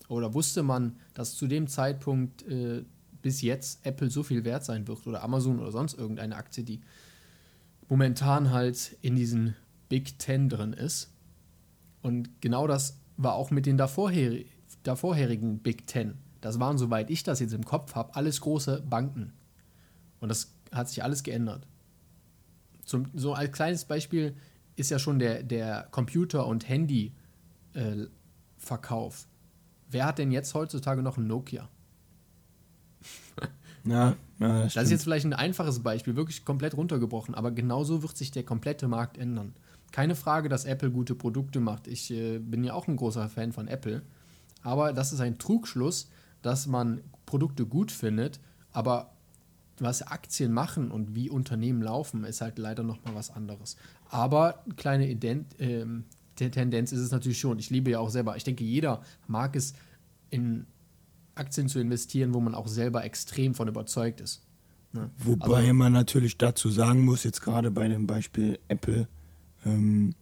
Oder 0.08 0.34
wusste 0.34 0.63
man, 0.63 0.98
dass 1.13 1.36
zu 1.36 1.48
dem 1.48 1.67
Zeitpunkt 1.67 2.48
äh, 2.48 2.84
bis 3.21 3.41
jetzt 3.41 3.86
Apple 3.86 4.10
so 4.10 4.24
viel 4.24 4.43
wert 4.43 4.63
sein 4.63 4.88
wird 4.88 5.08
oder 5.08 5.24
Amazon 5.24 5.60
oder 5.60 5.71
sonst 5.71 5.98
irgendeine 5.98 6.36
Aktie, 6.36 6.63
die 6.63 6.82
momentan 7.89 8.52
halt 8.52 8.98
in 9.02 9.15
diesen 9.15 9.56
Big 9.89 10.19
Ten 10.19 10.50
drin 10.50 10.74
ist. 10.74 11.12
Und 12.02 12.41
genau 12.41 12.67
das 12.67 13.00
war 13.17 13.34
auch 13.36 13.52
mit 13.52 13.65
den 13.65 13.78
davorher 13.78 14.43
davorherigen 14.84 15.60
Big 15.60 15.88
Ten. 15.88 16.15
Das 16.41 16.60
waren, 16.60 16.78
soweit 16.78 17.10
ich 17.10 17.24
das 17.24 17.39
jetzt 17.39 17.54
im 17.54 17.63
Kopf 17.63 17.95
habe, 17.95 18.15
alles 18.15 18.41
große 18.41 18.84
Banken. 18.89 19.32
Und 20.19 20.30
das 20.30 20.54
hat 20.74 20.90
sich 20.90 21.04
alles 21.04 21.24
geändert. 21.24 21.68
Zum, 22.86 23.08
so 23.14 23.34
als 23.34 23.52
kleines 23.52 23.84
Beispiel 23.86 24.36
ist 24.76 24.92
ja 24.92 25.00
schon 25.00 25.20
der, 25.20 25.44
der 25.44 25.88
Computer- 25.92 26.48
und 26.48 26.68
Handy-Verkauf. 26.68 29.22
Äh, 29.22 29.28
Wer 29.90 30.06
hat 30.06 30.18
denn 30.18 30.32
jetzt 30.32 30.56
heutzutage 30.56 31.04
noch 31.04 31.18
ein 31.18 31.28
Nokia? 31.28 31.70
Ja, 33.86 34.16
ja 34.40 34.64
das, 34.64 34.76
das 34.76 34.86
ist 34.86 34.92
jetzt 34.92 35.04
vielleicht 35.04 35.26
ein 35.26 35.34
einfaches 35.34 35.84
Beispiel, 35.84 36.16
wirklich 36.16 36.46
komplett 36.46 36.78
runtergebrochen, 36.78 37.36
aber 37.36 37.52
genauso 37.52 38.02
wird 38.02 38.16
sich 38.16 38.32
der 38.32 38.44
komplette 38.44 38.88
Markt 38.88 39.18
ändern. 39.18 39.54
Keine 39.92 40.16
Frage, 40.16 40.48
dass 40.48 40.64
Apple 40.64 40.90
gute 40.90 41.16
Produkte 41.16 41.60
macht. 41.60 41.88
Ich 41.88 42.10
äh, 42.10 42.40
bin 42.40 42.64
ja 42.64 42.76
auch 42.76 42.88
ein 42.88 42.96
großer 42.96 43.28
Fan 43.28 43.52
von 43.52 43.68
Apple. 43.68 44.02
Aber 44.62 44.94
das 44.94 45.12
ist 45.12 45.20
ein 45.20 45.38
Trugschluss, 45.38 46.10
dass 46.42 46.66
man 46.66 47.02
Produkte 47.26 47.66
gut 47.66 47.92
findet, 47.92 48.40
aber 48.72 49.12
was 49.80 50.02
Aktien 50.04 50.52
machen 50.52 50.92
und 50.92 51.16
wie 51.16 51.30
Unternehmen 51.30 51.82
laufen, 51.82 52.24
ist 52.24 52.42
halt 52.42 52.60
leider 52.60 52.84
nochmal 52.84 53.16
was 53.16 53.32
anderes. 53.32 53.76
Aber 54.10 54.64
kleine 54.78 55.10
Ident 55.10 55.60
äh, 55.60 55.86
Tendenz 56.36 56.92
ist 56.92 57.00
es 57.00 57.12
natürlich 57.12 57.40
schon. 57.40 57.60
Ich 57.60 57.70
liebe 57.70 57.92
ja 57.92 58.00
auch 58.00 58.10
selber. 58.10 58.36
Ich 58.36 58.44
denke, 58.44 58.64
jeder 58.64 59.02
mag 59.28 59.56
es, 59.56 59.74
in 60.30 60.66
Aktien 61.36 61.68
zu 61.68 61.80
investieren, 61.80 62.34
wo 62.34 62.40
man 62.40 62.56
auch 62.56 62.68
selber 62.68 63.04
extrem 63.04 63.54
von 63.54 63.68
überzeugt 63.68 64.20
ist. 64.20 64.42
Ne? 64.94 65.10
Wobei 65.18 65.58
also, 65.58 65.74
man 65.74 65.94
natürlich 65.94 66.38
dazu 66.38 66.70
sagen 66.70 67.04
muss, 67.06 67.24
jetzt 67.24 67.42
gerade 67.42 67.72
bei 67.72 67.88
dem 67.88 68.08
Beispiel 68.08 68.60
Apple, 68.68 69.08
ähm, 69.66 70.16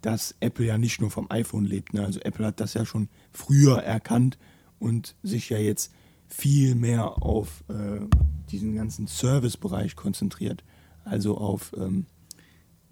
dass 0.00 0.34
Apple 0.40 0.66
ja 0.66 0.78
nicht 0.78 1.00
nur 1.00 1.10
vom 1.10 1.30
iPhone 1.30 1.64
lebt. 1.64 1.94
Ne? 1.94 2.04
Also 2.04 2.20
Apple 2.20 2.46
hat 2.46 2.60
das 2.60 2.74
ja 2.74 2.84
schon 2.84 3.08
früher 3.32 3.78
erkannt 3.82 4.38
und 4.78 5.14
sich 5.22 5.48
ja 5.48 5.58
jetzt 5.58 5.92
viel 6.32 6.74
mehr 6.74 7.22
auf 7.22 7.62
äh, 7.68 8.00
diesen 8.50 8.74
ganzen 8.74 9.06
Servicebereich 9.06 9.96
konzentriert. 9.96 10.64
Also 11.04 11.36
auf 11.36 11.72
ähm, 11.76 12.06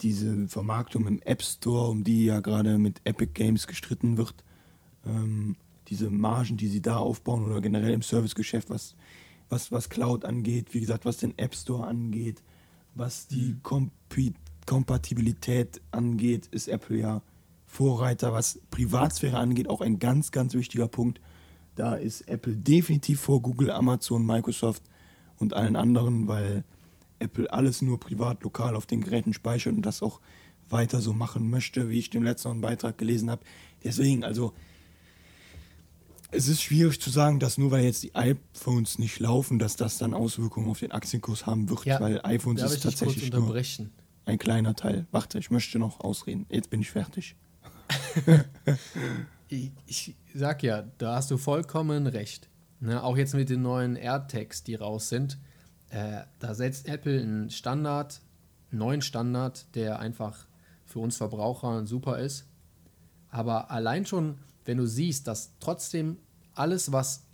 diese 0.02 0.48
Vermarktung 0.48 1.06
im 1.06 1.22
App 1.22 1.42
Store, 1.42 1.88
um 1.88 2.04
die 2.04 2.26
ja 2.26 2.40
gerade 2.40 2.78
mit 2.78 3.00
Epic 3.04 3.32
Games 3.34 3.66
gestritten 3.66 4.16
wird. 4.16 4.34
Ähm, 5.06 5.56
diese 5.88 6.10
Margen, 6.10 6.56
die 6.56 6.68
sie 6.68 6.82
da 6.82 6.98
aufbauen 6.98 7.44
oder 7.44 7.60
generell 7.60 7.92
im 7.92 8.02
Servicegeschäft, 8.02 8.70
was, 8.70 8.94
was, 9.48 9.72
was 9.72 9.88
Cloud 9.88 10.24
angeht, 10.24 10.72
wie 10.74 10.80
gesagt, 10.80 11.04
was 11.04 11.16
den 11.16 11.36
App 11.38 11.54
Store 11.54 11.86
angeht, 11.86 12.42
was 12.94 13.26
die 13.26 13.54
mhm. 13.54 13.62
Compi 13.62 14.34
Kompatibilität 14.66 15.80
angeht, 15.90 16.46
ist 16.46 16.68
Apple 16.68 16.98
ja 16.98 17.22
Vorreiter. 17.66 18.32
Was 18.32 18.60
Privatsphäre 18.70 19.38
angeht, 19.38 19.68
auch 19.68 19.80
ein 19.80 19.98
ganz, 19.98 20.30
ganz 20.30 20.54
wichtiger 20.54 20.86
Punkt. 20.86 21.20
Da 21.80 21.94
ist 21.94 22.28
Apple 22.28 22.54
definitiv 22.54 23.20
vor 23.20 23.40
Google, 23.40 23.70
Amazon, 23.70 24.26
Microsoft 24.26 24.82
und 25.38 25.54
allen 25.54 25.76
anderen, 25.76 26.28
weil 26.28 26.62
Apple 27.20 27.50
alles 27.50 27.80
nur 27.80 27.98
privat, 27.98 28.42
lokal 28.42 28.76
auf 28.76 28.84
den 28.84 29.00
Geräten 29.00 29.32
speichert 29.32 29.72
und 29.72 29.80
das 29.80 30.02
auch 30.02 30.20
weiter 30.68 31.00
so 31.00 31.14
machen 31.14 31.48
möchte, 31.48 31.88
wie 31.88 31.98
ich 31.98 32.10
dem 32.10 32.22
letzten 32.22 32.60
Beitrag 32.60 32.98
gelesen 32.98 33.30
habe. 33.30 33.40
Deswegen, 33.82 34.24
also 34.24 34.52
es 36.30 36.48
ist 36.48 36.60
schwierig 36.60 37.00
zu 37.00 37.08
sagen, 37.08 37.40
dass 37.40 37.56
nur 37.56 37.70
weil 37.70 37.84
jetzt 37.84 38.02
die 38.02 38.14
iPhones 38.14 38.98
nicht 38.98 39.18
laufen, 39.18 39.58
dass 39.58 39.76
das 39.76 39.96
dann 39.96 40.12
Auswirkungen 40.12 40.68
auf 40.68 40.80
den 40.80 40.92
Aktienkurs 40.92 41.46
haben 41.46 41.70
wird, 41.70 41.86
ja, 41.86 41.98
weil 41.98 42.20
iPhones 42.24 42.60
ist 42.60 42.82
tatsächlich 42.82 43.32
nur 43.32 43.58
ein 44.26 44.38
kleiner 44.38 44.74
Teil. 44.74 45.06
Warte, 45.12 45.38
ich 45.38 45.50
möchte 45.50 45.78
noch 45.78 46.00
ausreden. 46.00 46.44
Jetzt 46.50 46.68
bin 46.68 46.82
ich 46.82 46.90
fertig. 46.90 47.36
ich, 49.50 49.72
ich, 49.86 50.16
sag 50.34 50.62
ja, 50.62 50.84
da 50.98 51.16
hast 51.16 51.30
du 51.30 51.36
vollkommen 51.36 52.06
recht. 52.06 52.48
Ne, 52.80 53.02
auch 53.02 53.16
jetzt 53.16 53.34
mit 53.34 53.50
den 53.50 53.62
neuen 53.62 53.96
AirTags, 53.96 54.62
die 54.64 54.74
raus 54.74 55.10
sind, 55.10 55.38
äh, 55.90 56.22
da 56.38 56.54
setzt 56.54 56.88
Apple 56.88 57.20
einen 57.20 57.50
Standard, 57.50 58.22
einen 58.70 58.78
neuen 58.78 59.02
Standard, 59.02 59.66
der 59.74 59.98
einfach 59.98 60.46
für 60.86 61.00
uns 61.00 61.16
Verbraucher 61.16 61.86
super 61.86 62.18
ist. 62.18 62.46
Aber 63.28 63.70
allein 63.70 64.06
schon, 64.06 64.38
wenn 64.64 64.78
du 64.78 64.86
siehst, 64.86 65.26
dass 65.26 65.52
trotzdem 65.60 66.18
alles, 66.54 66.90
was 66.92 67.26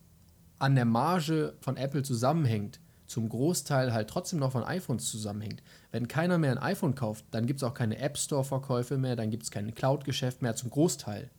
an 0.58 0.74
der 0.74 0.84
Marge 0.84 1.54
von 1.60 1.76
Apple 1.76 2.02
zusammenhängt, 2.02 2.80
zum 3.06 3.28
Großteil 3.28 3.92
halt 3.92 4.10
trotzdem 4.10 4.40
noch 4.40 4.52
von 4.52 4.64
iPhones 4.64 5.08
zusammenhängt. 5.08 5.62
Wenn 5.92 6.08
keiner 6.08 6.38
mehr 6.38 6.50
ein 6.52 6.58
iPhone 6.58 6.94
kauft, 6.94 7.24
dann 7.30 7.46
gibt 7.46 7.60
es 7.60 7.64
auch 7.64 7.74
keine 7.74 7.98
App 7.98 8.18
Store-Verkäufe 8.18 8.98
mehr, 8.98 9.14
dann 9.16 9.30
gibt 9.30 9.44
es 9.44 9.50
kein 9.50 9.74
Cloud-Geschäft 9.74 10.42
mehr 10.42 10.56
zum 10.56 10.70
Großteil. 10.70 11.30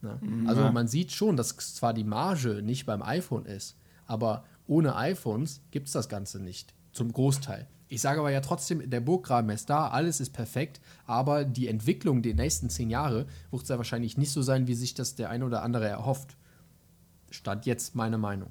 Na? 0.00 0.18
Mhm. 0.20 0.48
Also 0.48 0.70
man 0.70 0.88
sieht 0.88 1.12
schon, 1.12 1.36
dass 1.36 1.56
zwar 1.56 1.94
die 1.94 2.04
Marge 2.04 2.62
nicht 2.62 2.86
beim 2.86 3.02
iPhone 3.02 3.46
ist, 3.46 3.76
aber 4.06 4.44
ohne 4.66 4.96
iPhones 4.96 5.62
gibt 5.70 5.86
es 5.86 5.92
das 5.92 6.08
Ganze 6.08 6.40
nicht. 6.40 6.74
Zum 6.92 7.12
Großteil. 7.12 7.66
Ich 7.88 8.00
sage 8.00 8.18
aber 8.18 8.30
ja 8.30 8.40
trotzdem, 8.40 8.88
der 8.90 9.00
Burggraben 9.00 9.50
ist 9.50 9.70
da, 9.70 9.88
alles 9.88 10.18
ist 10.18 10.30
perfekt, 10.30 10.80
aber 11.04 11.44
die 11.44 11.68
Entwicklung 11.68 12.22
der 12.22 12.34
nächsten 12.34 12.68
zehn 12.68 12.90
Jahre 12.90 13.26
wird 13.50 13.66
sehr 13.66 13.78
wahrscheinlich 13.78 14.16
nicht 14.16 14.32
so 14.32 14.42
sein, 14.42 14.66
wie 14.66 14.74
sich 14.74 14.94
das 14.94 15.14
der 15.14 15.30
eine 15.30 15.44
oder 15.44 15.62
andere 15.62 15.86
erhofft. 15.86 16.36
Stand 17.30 17.64
jetzt 17.66 17.94
meine 17.94 18.18
Meinung. 18.18 18.50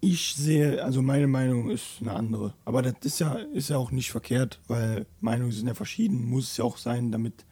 Ich 0.00 0.34
sehe, 0.34 0.84
also 0.84 1.02
meine 1.02 1.26
Meinung 1.26 1.70
ist 1.70 2.00
eine 2.00 2.12
andere. 2.12 2.54
Aber 2.64 2.82
das 2.82 2.94
ist 3.02 3.20
ja, 3.20 3.34
ist 3.34 3.70
ja 3.70 3.76
auch 3.76 3.90
nicht 3.90 4.10
verkehrt, 4.10 4.60
weil 4.66 5.06
Meinungen 5.20 5.52
sind 5.52 5.68
ja 5.68 5.74
verschieden. 5.74 6.28
Muss 6.28 6.50
es 6.50 6.56
ja 6.56 6.64
auch 6.64 6.76
sein, 6.76 7.12
damit, 7.12 7.45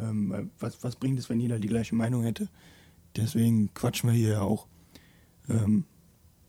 ähm, 0.00 0.50
was, 0.58 0.82
was 0.82 0.96
bringt 0.96 1.18
es, 1.18 1.28
wenn 1.28 1.40
jeder 1.40 1.58
die 1.58 1.68
gleiche 1.68 1.94
Meinung 1.94 2.22
hätte? 2.22 2.48
Deswegen 3.16 3.72
quatschen 3.74 4.10
wir 4.10 4.16
hier 4.16 4.28
ja 4.30 4.40
auch. 4.42 4.66
Ähm, 5.48 5.84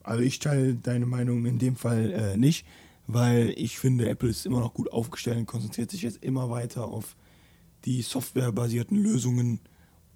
also 0.03 0.23
ich 0.23 0.39
teile 0.39 0.75
deine 0.75 1.05
Meinung 1.05 1.45
in 1.45 1.59
dem 1.59 1.75
Fall 1.75 2.11
äh, 2.11 2.37
nicht, 2.37 2.65
weil 3.07 3.53
ich 3.57 3.77
finde, 3.77 4.09
Apple 4.09 4.29
ist 4.29 4.45
immer 4.45 4.59
noch 4.59 4.73
gut 4.73 4.91
aufgestellt 4.91 5.37
und 5.37 5.45
konzentriert 5.45 5.91
sich 5.91 6.01
jetzt 6.01 6.23
immer 6.23 6.49
weiter 6.49 6.85
auf 6.85 7.15
die 7.85 8.01
softwarebasierten 8.01 8.97
Lösungen, 8.97 9.59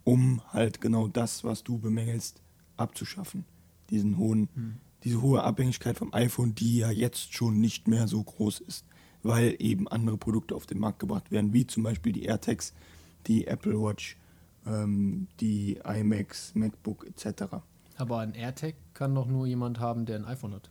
um 0.04 0.42
halt 0.50 0.82
genau 0.82 1.08
das, 1.08 1.44
was 1.44 1.64
du 1.64 1.80
bemängelst, 1.80 2.42
abzuschaffen. 2.78 3.46
Diesen 3.90 4.18
hohen, 4.18 4.50
hm. 4.54 4.76
diese 5.04 5.22
hohe 5.22 5.44
Abhängigkeit 5.44 5.98
vom 5.98 6.14
iPhone, 6.14 6.56
die 6.56 6.78
ja 6.78 6.92
jetzt 6.92 7.34
schon 7.34 7.60
nicht 7.60 7.88
mehr 7.88 8.08
so 8.08 8.24
groß 8.24 8.62
ist, 8.62 8.86
weil 9.24 9.56
eben 9.60 9.88
andere 9.88 10.18
Produkte 10.18 10.56
auf 10.56 10.66
den 10.66 10.80
Markt 10.80 11.00
gebracht 11.00 11.32
werden, 11.32 11.54
wie 11.54 11.66
zum 11.66 11.84
Beispiel 11.84 12.14
die 12.14 12.24
AirTags, 12.24 12.74
die 13.28 13.48
Apple 13.48 13.80
Watch, 13.82 14.18
ähm, 14.66 15.28
die 15.40 15.80
iMacs, 15.84 16.56
MacBook 16.56 17.06
etc. 17.06 17.56
Aber 17.98 18.20
ein 18.20 18.34
AirTag 18.34 18.76
kann 18.94 19.16
doch 19.16 19.28
nur 19.28 19.48
jemand 19.48 19.80
haben, 19.80 20.06
der 20.06 20.18
ein 20.18 20.26
iPhone 20.26 20.54
hat. 20.54 20.70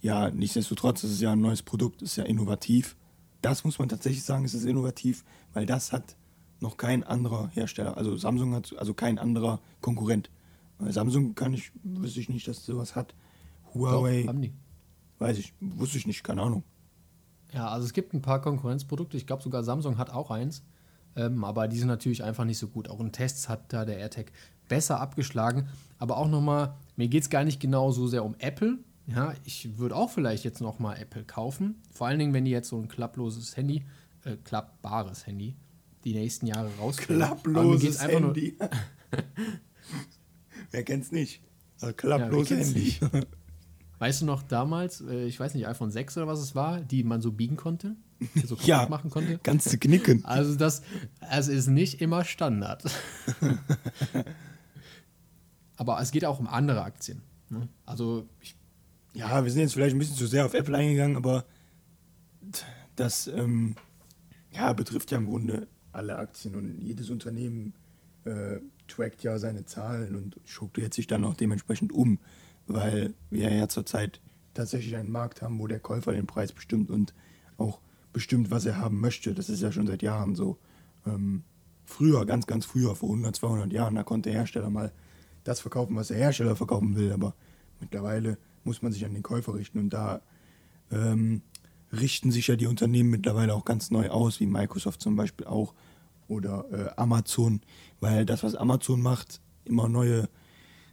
Ja, 0.00 0.30
nichtsdestotrotz 0.30 1.04
ist 1.04 1.12
es 1.12 1.20
ja 1.20 1.32
ein 1.32 1.40
neues 1.40 1.62
Produkt, 1.62 2.02
ist 2.02 2.16
ja 2.16 2.24
innovativ. 2.24 2.96
Das 3.40 3.64
muss 3.64 3.78
man 3.78 3.88
tatsächlich 3.88 4.24
sagen, 4.24 4.44
es 4.44 4.54
ist 4.54 4.64
innovativ, 4.64 5.24
weil 5.52 5.64
das 5.66 5.92
hat 5.92 6.16
noch 6.60 6.76
kein 6.76 7.04
anderer 7.04 7.48
Hersteller. 7.48 7.96
Also 7.96 8.16
Samsung 8.16 8.54
hat, 8.54 8.74
also 8.78 8.94
kein 8.94 9.18
anderer 9.18 9.60
Konkurrent. 9.80 10.30
Samsung 10.80 11.34
kann 11.34 11.54
ich, 11.54 11.70
wüsste 11.82 12.20
ich 12.20 12.28
nicht, 12.28 12.48
dass 12.48 12.64
sowas 12.64 12.96
hat. 12.96 13.14
Huawei. 13.74 14.22
Doch, 14.22 14.28
haben 14.28 14.42
die. 14.42 14.52
Weiß 15.18 15.38
ich, 15.38 15.54
wusste 15.60 15.98
ich 15.98 16.06
nicht, 16.06 16.24
keine 16.24 16.42
Ahnung. 16.42 16.64
Ja, 17.52 17.68
also 17.68 17.86
es 17.86 17.92
gibt 17.92 18.14
ein 18.14 18.22
paar 18.22 18.40
Konkurrenzprodukte. 18.40 19.16
Ich 19.16 19.26
glaube 19.26 19.42
sogar 19.42 19.62
Samsung 19.62 19.98
hat 19.98 20.10
auch 20.10 20.30
eins. 20.30 20.62
Ähm, 21.14 21.44
aber 21.44 21.68
die 21.68 21.78
sind 21.78 21.88
natürlich 21.88 22.24
einfach 22.24 22.44
nicht 22.44 22.58
so 22.58 22.68
gut. 22.68 22.88
Auch 22.88 23.00
in 23.00 23.12
Tests 23.12 23.48
hat 23.48 23.72
da 23.72 23.84
der 23.84 23.98
AirTag 23.98 24.32
besser 24.68 25.00
abgeschlagen. 25.00 25.68
Aber 25.98 26.16
auch 26.16 26.28
nochmal, 26.28 26.74
mir 26.96 27.08
geht 27.08 27.24
es 27.24 27.30
gar 27.30 27.44
nicht 27.44 27.60
genau 27.60 27.90
so 27.90 28.06
sehr 28.06 28.24
um 28.24 28.34
Apple. 28.38 28.78
Ja, 29.06 29.34
ich 29.44 29.78
würde 29.78 29.96
auch 29.96 30.10
vielleicht 30.10 30.44
jetzt 30.44 30.60
nochmal 30.60 30.98
Apple 30.98 31.24
kaufen. 31.24 31.82
Vor 31.92 32.06
allen 32.06 32.18
Dingen, 32.18 32.32
wenn 32.32 32.44
die 32.44 32.50
jetzt 32.50 32.68
so 32.68 32.78
ein 32.78 32.88
klapploses 32.88 33.56
Handy, 33.56 33.84
äh, 34.24 34.36
klappbares 34.36 35.26
Handy, 35.26 35.56
die 36.04 36.14
nächsten 36.14 36.46
Jahre 36.46 36.70
rauskommen. 36.78 37.20
Klapploses 37.20 38.02
Handy. 38.02 38.56
Wer 40.70 40.84
kennt's 40.84 41.12
nicht? 41.12 41.42
Also 41.80 41.94
klapploses 41.94 42.72
ja, 42.72 43.08
Handy. 43.08 43.24
Weißt 44.02 44.20
du 44.20 44.26
noch 44.26 44.42
damals, 44.42 45.00
äh, 45.00 45.26
ich 45.26 45.38
weiß 45.38 45.54
nicht, 45.54 45.68
iPhone 45.68 45.92
6 45.92 46.16
oder 46.16 46.26
was 46.26 46.40
es 46.40 46.56
war, 46.56 46.80
die 46.80 47.04
man 47.04 47.22
so 47.22 47.30
biegen 47.30 47.54
konnte? 47.54 47.94
So 48.44 48.56
ja, 48.64 48.88
machen 48.88 49.10
konnte? 49.10 49.38
Ganz 49.44 49.62
zu 49.62 49.78
knicken. 49.78 50.22
Also 50.24 50.56
das, 50.56 50.82
es 51.30 51.46
ist 51.46 51.68
nicht 51.68 52.00
immer 52.00 52.24
Standard. 52.24 52.82
Aber 55.76 56.00
es 56.00 56.10
geht 56.10 56.24
auch 56.24 56.40
um 56.40 56.48
andere 56.48 56.82
Aktien. 56.82 57.22
Ne? 57.48 57.68
Also 57.86 58.28
ich, 58.40 58.56
ja, 59.14 59.44
wir 59.44 59.52
sind 59.52 59.60
jetzt 59.60 59.74
vielleicht 59.74 59.94
ein 59.94 60.00
bisschen 60.00 60.16
zu 60.16 60.26
sehr 60.26 60.46
auf 60.46 60.54
Apple 60.54 60.76
eingegangen, 60.76 61.16
aber 61.16 61.44
das 62.96 63.28
ähm, 63.28 63.76
ja, 64.50 64.72
betrifft 64.72 65.12
ja 65.12 65.18
im 65.18 65.26
Grunde 65.26 65.68
alle 65.92 66.16
Aktien 66.16 66.56
und 66.56 66.80
jedes 66.80 67.08
Unternehmen 67.08 67.72
äh, 68.24 68.58
trackt 68.88 69.22
ja 69.22 69.38
seine 69.38 69.64
Zahlen 69.64 70.16
und 70.16 70.40
strukturiert 70.44 70.92
sich 70.92 71.06
dann 71.06 71.24
auch 71.24 71.34
dementsprechend 71.34 71.92
um, 71.92 72.18
weil 72.66 73.14
wir 73.30 73.52
ja 73.52 73.68
zurzeit 73.68 74.20
tatsächlich 74.54 74.96
einen 74.96 75.10
Markt 75.10 75.42
haben, 75.42 75.58
wo 75.58 75.66
der 75.66 75.80
Käufer 75.80 76.12
den 76.12 76.26
Preis 76.26 76.52
bestimmt 76.52 76.90
und 76.90 77.14
auch 77.56 77.80
bestimmt, 78.12 78.50
was 78.50 78.66
er 78.66 78.78
haben 78.78 79.00
möchte. 79.00 79.34
Das 79.34 79.48
ist 79.48 79.62
ja 79.62 79.72
schon 79.72 79.86
seit 79.86 80.02
Jahren 80.02 80.34
so. 80.34 80.58
Ähm, 81.06 81.44
früher, 81.84 82.26
ganz, 82.26 82.46
ganz 82.46 82.64
früher, 82.64 82.94
vor 82.94 83.10
100, 83.10 83.36
200 83.36 83.72
Jahren, 83.72 83.94
da 83.94 84.02
konnte 84.02 84.30
der 84.30 84.38
Hersteller 84.38 84.70
mal 84.70 84.92
das 85.44 85.60
verkaufen, 85.60 85.96
was 85.96 86.08
der 86.08 86.18
Hersteller 86.18 86.56
verkaufen 86.56 86.96
will, 86.96 87.12
aber 87.12 87.34
mittlerweile 87.80 88.38
muss 88.64 88.82
man 88.82 88.92
sich 88.92 89.04
an 89.04 89.14
den 89.14 89.22
Käufer 89.22 89.54
richten 89.54 89.78
und 89.78 89.90
da 89.90 90.22
ähm, 90.90 91.42
richten 91.92 92.30
sich 92.30 92.46
ja 92.46 92.56
die 92.56 92.66
Unternehmen 92.66 93.10
mittlerweile 93.10 93.54
auch 93.54 93.64
ganz 93.64 93.90
neu 93.90 94.08
aus, 94.10 94.40
wie 94.40 94.46
Microsoft 94.46 95.00
zum 95.00 95.16
Beispiel 95.16 95.46
auch 95.46 95.74
oder 96.28 96.64
äh, 96.70 96.90
Amazon, 96.96 97.60
weil 98.00 98.24
das, 98.24 98.42
was 98.42 98.54
Amazon 98.54 99.02
macht, 99.02 99.40
immer 99.64 99.88
neue 99.88 100.28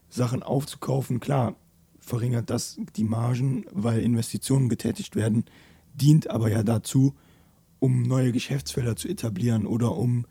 Sachen 0.09 0.43
aufzukaufen, 0.43 1.19
klar, 1.19 1.55
verringert 1.99 2.49
das 2.49 2.79
die 2.95 3.03
Margen, 3.03 3.65
weil 3.71 4.01
Investitionen 4.01 4.69
getätigt 4.69 5.15
werden, 5.15 5.45
dient 5.93 6.29
aber 6.29 6.49
ja 6.49 6.63
dazu, 6.63 7.15
um 7.79 8.03
neue 8.03 8.31
Geschäftsfelder 8.31 8.95
zu 8.95 9.07
etablieren 9.07 9.65
oder 9.65 9.95
um 9.95 10.25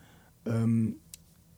ähm, 0.44 0.96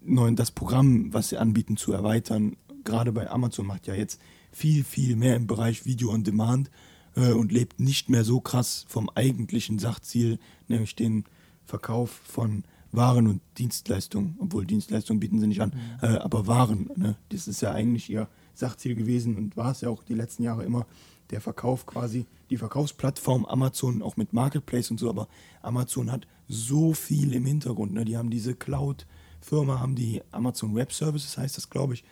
neuen, 0.00 0.36
das 0.36 0.50
Programm, 0.50 1.12
was 1.12 1.30
sie 1.30 1.38
anbieten, 1.38 1.76
zu 1.76 1.92
erweitern. 1.92 2.56
Gerade 2.84 3.12
bei 3.12 3.30
Amazon 3.30 3.66
macht 3.66 3.86
ja 3.86 3.94
jetzt 3.94 4.20
viel, 4.52 4.84
viel 4.84 5.16
mehr 5.16 5.36
im 5.36 5.46
Bereich 5.46 5.84
Video 5.84 6.12
on 6.12 6.24
Demand 6.24 6.70
äh, 7.16 7.32
und 7.32 7.52
lebt 7.52 7.80
nicht 7.80 8.08
mehr 8.08 8.24
so 8.24 8.40
krass 8.40 8.84
vom 8.88 9.08
eigentlichen 9.10 9.78
Sachziel, 9.78 10.38
nämlich 10.68 10.94
den 10.94 11.24
Verkauf 11.64 12.10
von 12.10 12.64
waren 12.92 13.26
und 13.26 13.40
Dienstleistungen, 13.58 14.36
obwohl 14.40 14.66
Dienstleistungen 14.66 15.20
bieten 15.20 15.38
sie 15.40 15.46
nicht 15.46 15.60
an, 15.60 15.70
mhm. 15.70 16.08
äh, 16.08 16.18
aber 16.18 16.46
Waren. 16.46 16.90
Ne? 16.96 17.16
Das 17.28 17.46
ist 17.48 17.60
ja 17.62 17.72
eigentlich 17.72 18.10
ihr 18.10 18.28
Sachziel 18.54 18.94
gewesen 18.94 19.36
und 19.36 19.56
war 19.56 19.70
es 19.70 19.80
ja 19.80 19.88
auch 19.88 20.02
die 20.02 20.14
letzten 20.14 20.42
Jahre 20.42 20.64
immer, 20.64 20.86
der 21.30 21.40
Verkauf 21.40 21.86
quasi, 21.86 22.26
die 22.50 22.56
Verkaufsplattform 22.56 23.44
Amazon, 23.44 24.02
auch 24.02 24.16
mit 24.16 24.32
Marketplace 24.32 24.90
und 24.90 24.98
so, 24.98 25.08
aber 25.08 25.28
Amazon 25.62 26.10
hat 26.10 26.26
so 26.48 26.92
viel 26.92 27.32
im 27.32 27.46
Hintergrund. 27.46 27.92
Ne? 27.92 28.04
Die 28.04 28.16
haben 28.16 28.30
diese 28.30 28.54
Cloud-Firma, 28.54 29.78
haben 29.78 29.94
die 29.94 30.22
Amazon 30.32 30.74
Web 30.74 30.92
Services, 30.92 31.38
heißt 31.38 31.56
das, 31.56 31.70
glaube 31.70 31.94
ich. 31.94 32.04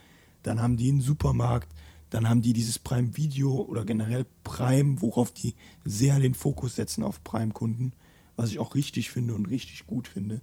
Dann 0.45 0.63
haben 0.63 0.77
die 0.77 0.91
einen 0.91 1.01
Supermarkt, 1.01 1.69
dann 2.11 2.29
haben 2.29 2.43
die 2.43 2.53
dieses 2.53 2.79
Prime 2.79 3.17
Video 3.17 3.63
oder 3.63 3.85
generell 3.85 4.25
Prime, 4.45 5.03
worauf 5.03 5.33
die 5.33 5.57
sehr 5.85 6.21
den 6.21 6.35
Fokus 6.35 6.77
setzen 6.77 7.03
auf 7.03 7.25
Prime-Kunden, 7.25 7.93
was 8.37 8.51
ich 8.51 8.61
auch 8.61 8.77
richtig 8.77 9.11
finde 9.11 9.35
und 9.35 9.47
richtig 9.47 9.85
gut 9.89 10.07
finde 10.07 10.41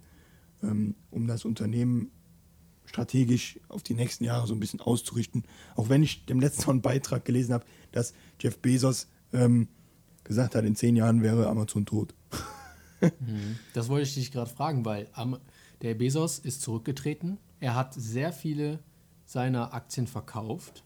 um 0.62 1.26
das 1.26 1.44
Unternehmen 1.44 2.10
strategisch 2.86 3.58
auf 3.68 3.82
die 3.82 3.94
nächsten 3.94 4.24
Jahre 4.24 4.46
so 4.46 4.54
ein 4.54 4.60
bisschen 4.60 4.80
auszurichten. 4.80 5.44
Auch 5.74 5.88
wenn 5.88 6.02
ich 6.02 6.24
dem 6.26 6.40
letzten 6.40 6.80
Beitrag 6.82 7.24
gelesen 7.24 7.52
habe, 7.52 7.64
dass 7.92 8.14
Jeff 8.40 8.58
Bezos 8.58 9.08
ähm, 9.32 9.68
gesagt 10.24 10.54
hat, 10.54 10.64
in 10.64 10.76
zehn 10.76 10.96
Jahren 10.96 11.22
wäre 11.22 11.48
Amazon 11.48 11.86
tot. 11.86 12.14
Mhm. 13.20 13.58
das 13.74 13.88
wollte 13.90 14.08
ich 14.08 14.14
dich 14.14 14.32
gerade 14.32 14.50
fragen, 14.50 14.84
weil 14.86 15.08
der 15.82 15.94
Bezos 15.94 16.38
ist 16.38 16.62
zurückgetreten. 16.62 17.38
Er 17.60 17.74
hat 17.74 17.92
sehr 17.94 18.32
viele 18.32 18.80
seiner 19.26 19.74
Aktien 19.74 20.06
verkauft. 20.06 20.82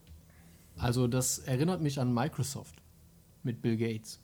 Also 0.77 1.07
das 1.07 1.39
erinnert 1.39 1.83
mich 1.83 2.01
an 2.01 2.13
Microsoft 2.13 2.83
mit 3.43 3.63
Bill 3.63 3.77
Gates. 3.77 4.19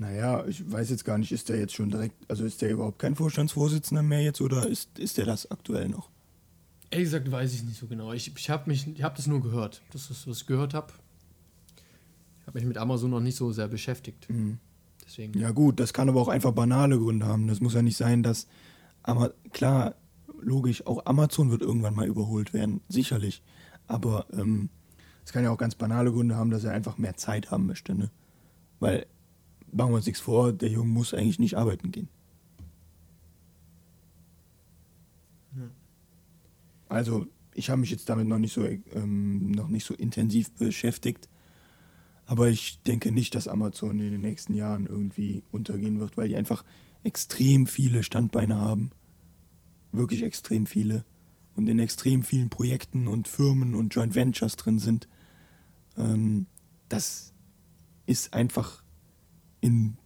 Naja, 0.00 0.46
ich 0.46 0.72
weiß 0.72 0.88
jetzt 0.88 1.04
gar 1.04 1.18
nicht, 1.18 1.30
ist 1.30 1.50
der 1.50 1.58
jetzt 1.58 1.74
schon 1.74 1.90
direkt, 1.90 2.14
also 2.30 2.42
ist 2.46 2.62
der 2.62 2.70
überhaupt 2.70 2.98
kein 2.98 3.14
Vorstandsvorsitzender 3.14 4.02
mehr 4.02 4.22
jetzt 4.22 4.40
oder 4.40 4.66
ist, 4.66 4.98
ist 4.98 5.18
der 5.18 5.26
das 5.26 5.50
aktuell 5.50 5.90
noch? 5.90 6.08
Ehrlich 6.90 7.08
gesagt 7.08 7.30
weiß 7.30 7.52
ich 7.52 7.64
nicht 7.64 7.78
so 7.78 7.86
genau. 7.86 8.14
Ich, 8.14 8.34
ich 8.34 8.48
habe 8.48 8.72
hab 8.72 9.14
das 9.14 9.26
nur 9.26 9.42
gehört. 9.42 9.82
Das 9.92 10.10
ist, 10.10 10.26
was 10.26 10.38
ich 10.38 10.46
gehört 10.46 10.72
habe. 10.72 10.94
Ich 12.40 12.46
habe 12.46 12.58
mich 12.58 12.66
mit 12.66 12.78
Amazon 12.78 13.10
noch 13.10 13.20
nicht 13.20 13.36
so 13.36 13.52
sehr 13.52 13.68
beschäftigt. 13.68 14.30
Mhm. 14.30 14.58
Deswegen. 15.04 15.38
Ja 15.38 15.50
gut, 15.50 15.78
das 15.78 15.92
kann 15.92 16.08
aber 16.08 16.22
auch 16.22 16.28
einfach 16.28 16.52
banale 16.52 16.98
Gründe 16.98 17.26
haben. 17.26 17.46
Das 17.46 17.60
muss 17.60 17.74
ja 17.74 17.82
nicht 17.82 17.98
sein, 17.98 18.22
dass, 18.22 18.46
aber 19.02 19.34
klar, 19.52 19.96
logisch, 20.40 20.86
auch 20.86 21.04
Amazon 21.04 21.50
wird 21.50 21.60
irgendwann 21.60 21.94
mal 21.94 22.06
überholt 22.06 22.54
werden, 22.54 22.80
sicherlich. 22.88 23.42
Aber 23.86 24.24
ähm, 24.32 24.70
es 25.24 25.30
ähm, 25.30 25.34
kann 25.34 25.44
ja 25.44 25.50
auch 25.50 25.58
ganz 25.58 25.74
banale 25.74 26.10
Gründe 26.10 26.36
haben, 26.36 26.50
dass 26.50 26.64
er 26.64 26.72
einfach 26.72 26.96
mehr 26.96 27.18
Zeit 27.18 27.50
haben 27.50 27.66
möchte. 27.66 27.94
Ne? 27.94 28.10
Weil 28.78 29.04
machen 29.72 29.90
wir 29.90 29.96
uns 29.96 30.06
nichts 30.06 30.20
vor, 30.20 30.52
der 30.52 30.70
Junge 30.70 30.90
muss 30.90 31.14
eigentlich 31.14 31.38
nicht 31.38 31.56
arbeiten 31.56 31.90
gehen. 31.90 32.08
Also, 36.90 37.26
ich 37.54 37.70
habe 37.70 37.80
mich 37.80 37.90
jetzt 37.90 38.08
damit 38.08 38.26
noch 38.26 38.38
nicht 38.38 38.52
so 38.52 38.66
ähm, 38.66 39.52
noch 39.52 39.68
nicht 39.68 39.86
so 39.86 39.94
intensiv 39.94 40.50
beschäftigt. 40.52 41.28
Aber 42.26 42.48
ich 42.48 42.82
denke 42.82 43.12
nicht, 43.12 43.34
dass 43.34 43.48
Amazon 43.48 43.98
in 44.00 44.10
den 44.10 44.20
nächsten 44.20 44.54
Jahren 44.54 44.86
irgendwie 44.86 45.42
untergehen 45.52 45.98
wird, 46.00 46.16
weil 46.16 46.28
die 46.28 46.36
einfach 46.36 46.64
extrem 47.02 47.66
viele 47.66 48.02
Standbeine 48.02 48.56
haben. 48.56 48.90
Wirklich 49.92 50.22
extrem 50.22 50.66
viele. 50.66 51.04
Und 51.54 51.68
in 51.68 51.78
extrem 51.78 52.22
vielen 52.22 52.50
Projekten 52.50 53.08
und 53.08 53.28
Firmen 53.28 53.74
und 53.74 53.94
Joint 53.94 54.14
Ventures 54.14 54.56
drin 54.56 54.78
sind. 54.78 55.08
Ähm, 55.96 56.46
das 56.88 57.32
ist 58.06 58.34
einfach 58.34 58.82
in 59.60 59.96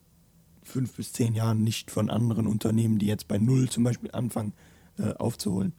fünf 0.63 0.97
bis 0.97 1.13
zehn 1.13 1.35
Jahren 1.35 1.63
nicht 1.63 1.91
von 1.91 2.11
anderen 2.11 2.47
Unternehmen, 2.47 2.99
die 2.99 3.07
jetzt 3.07 3.29
bei 3.29 3.39
Null 3.39 3.69
zum 3.69 3.85
Beispiel 3.85 4.11
anfangen, 4.13 4.53
äh, 4.99 5.13
aufzuholen. 5.15 5.73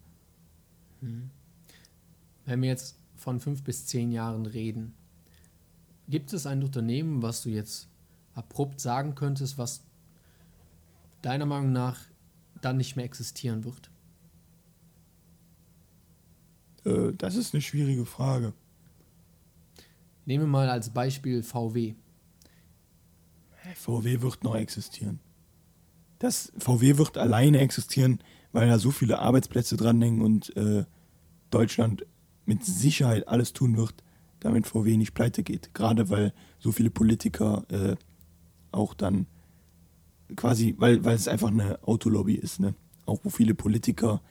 Hm. 1.02 1.30
Wenn 2.46 2.62
wir 2.62 2.70
jetzt 2.70 2.98
von 3.16 3.40
fünf 3.40 3.64
bis 3.64 3.86
zehn 3.86 4.12
Jahren 4.12 4.46
reden, 4.46 4.94
gibt 6.08 6.34
es 6.34 6.46
ein 6.46 6.64
Unternehmen, 6.64 7.22
was 7.22 7.44
du 7.44 7.50
jetzt 7.50 7.90
abrupt 8.34 8.80
sagen 8.80 9.16
könntest, 9.16 9.58
was 9.58 9.84
deiner 11.22 11.46
Meinung 11.46 11.72
nach 11.72 12.00
dann 12.62 12.78
nicht 12.78 12.96
mehr 12.96 13.06
existieren 13.06 13.64
wird? 13.64 13.90
Äh, 16.86 17.14
das 17.18 17.36
ist 17.36 17.54
eine 17.54 17.62
schwierige 17.62 18.06
Frage. 18.06 18.54
Nehmen 20.26 20.46
wir 20.46 20.50
mal 20.50 20.70
als 20.70 20.90
Beispiel 20.90 21.44
VW. 21.44 21.96
VW 23.78 24.22
wird 24.22 24.44
noch 24.44 24.56
existieren. 24.56 25.20
Das 26.20 26.52
VW 26.58 26.98
wird 26.98 27.18
alleine 27.18 27.60
existieren, 27.60 28.20
weil 28.52 28.68
da 28.68 28.80
so 28.80 28.92
viele 28.92 29.20
Arbeitsplätze 29.20 29.78
dran 29.78 30.02
hängen 30.02 30.22
und 30.22 30.56
äh, 30.56 30.86
Deutschland 31.52 32.06
mit 32.46 32.64
Sicherheit 32.64 33.28
alles 33.28 33.54
tun 33.54 33.78
wird, 33.78 33.94
damit 34.40 34.68
VW 34.68 34.98
nicht 34.98 35.14
pleite 35.14 35.44
geht. 35.44 35.74
Gerade 35.74 36.10
weil 36.10 36.34
so 36.60 36.72
viele 36.72 36.90
Politiker 36.90 37.66
äh, 37.70 37.96
auch 38.72 38.94
dann 38.94 39.28
quasi, 40.36 40.76
weil, 40.78 41.04
weil 41.04 41.16
es 41.16 41.28
einfach 41.28 41.50
eine 41.50 41.80
Autolobby 41.84 42.36
ist, 42.36 42.60
ne? 42.60 42.76
Auch 43.06 43.20
wo 43.24 43.30
viele 43.30 43.54
Politiker 43.54 44.22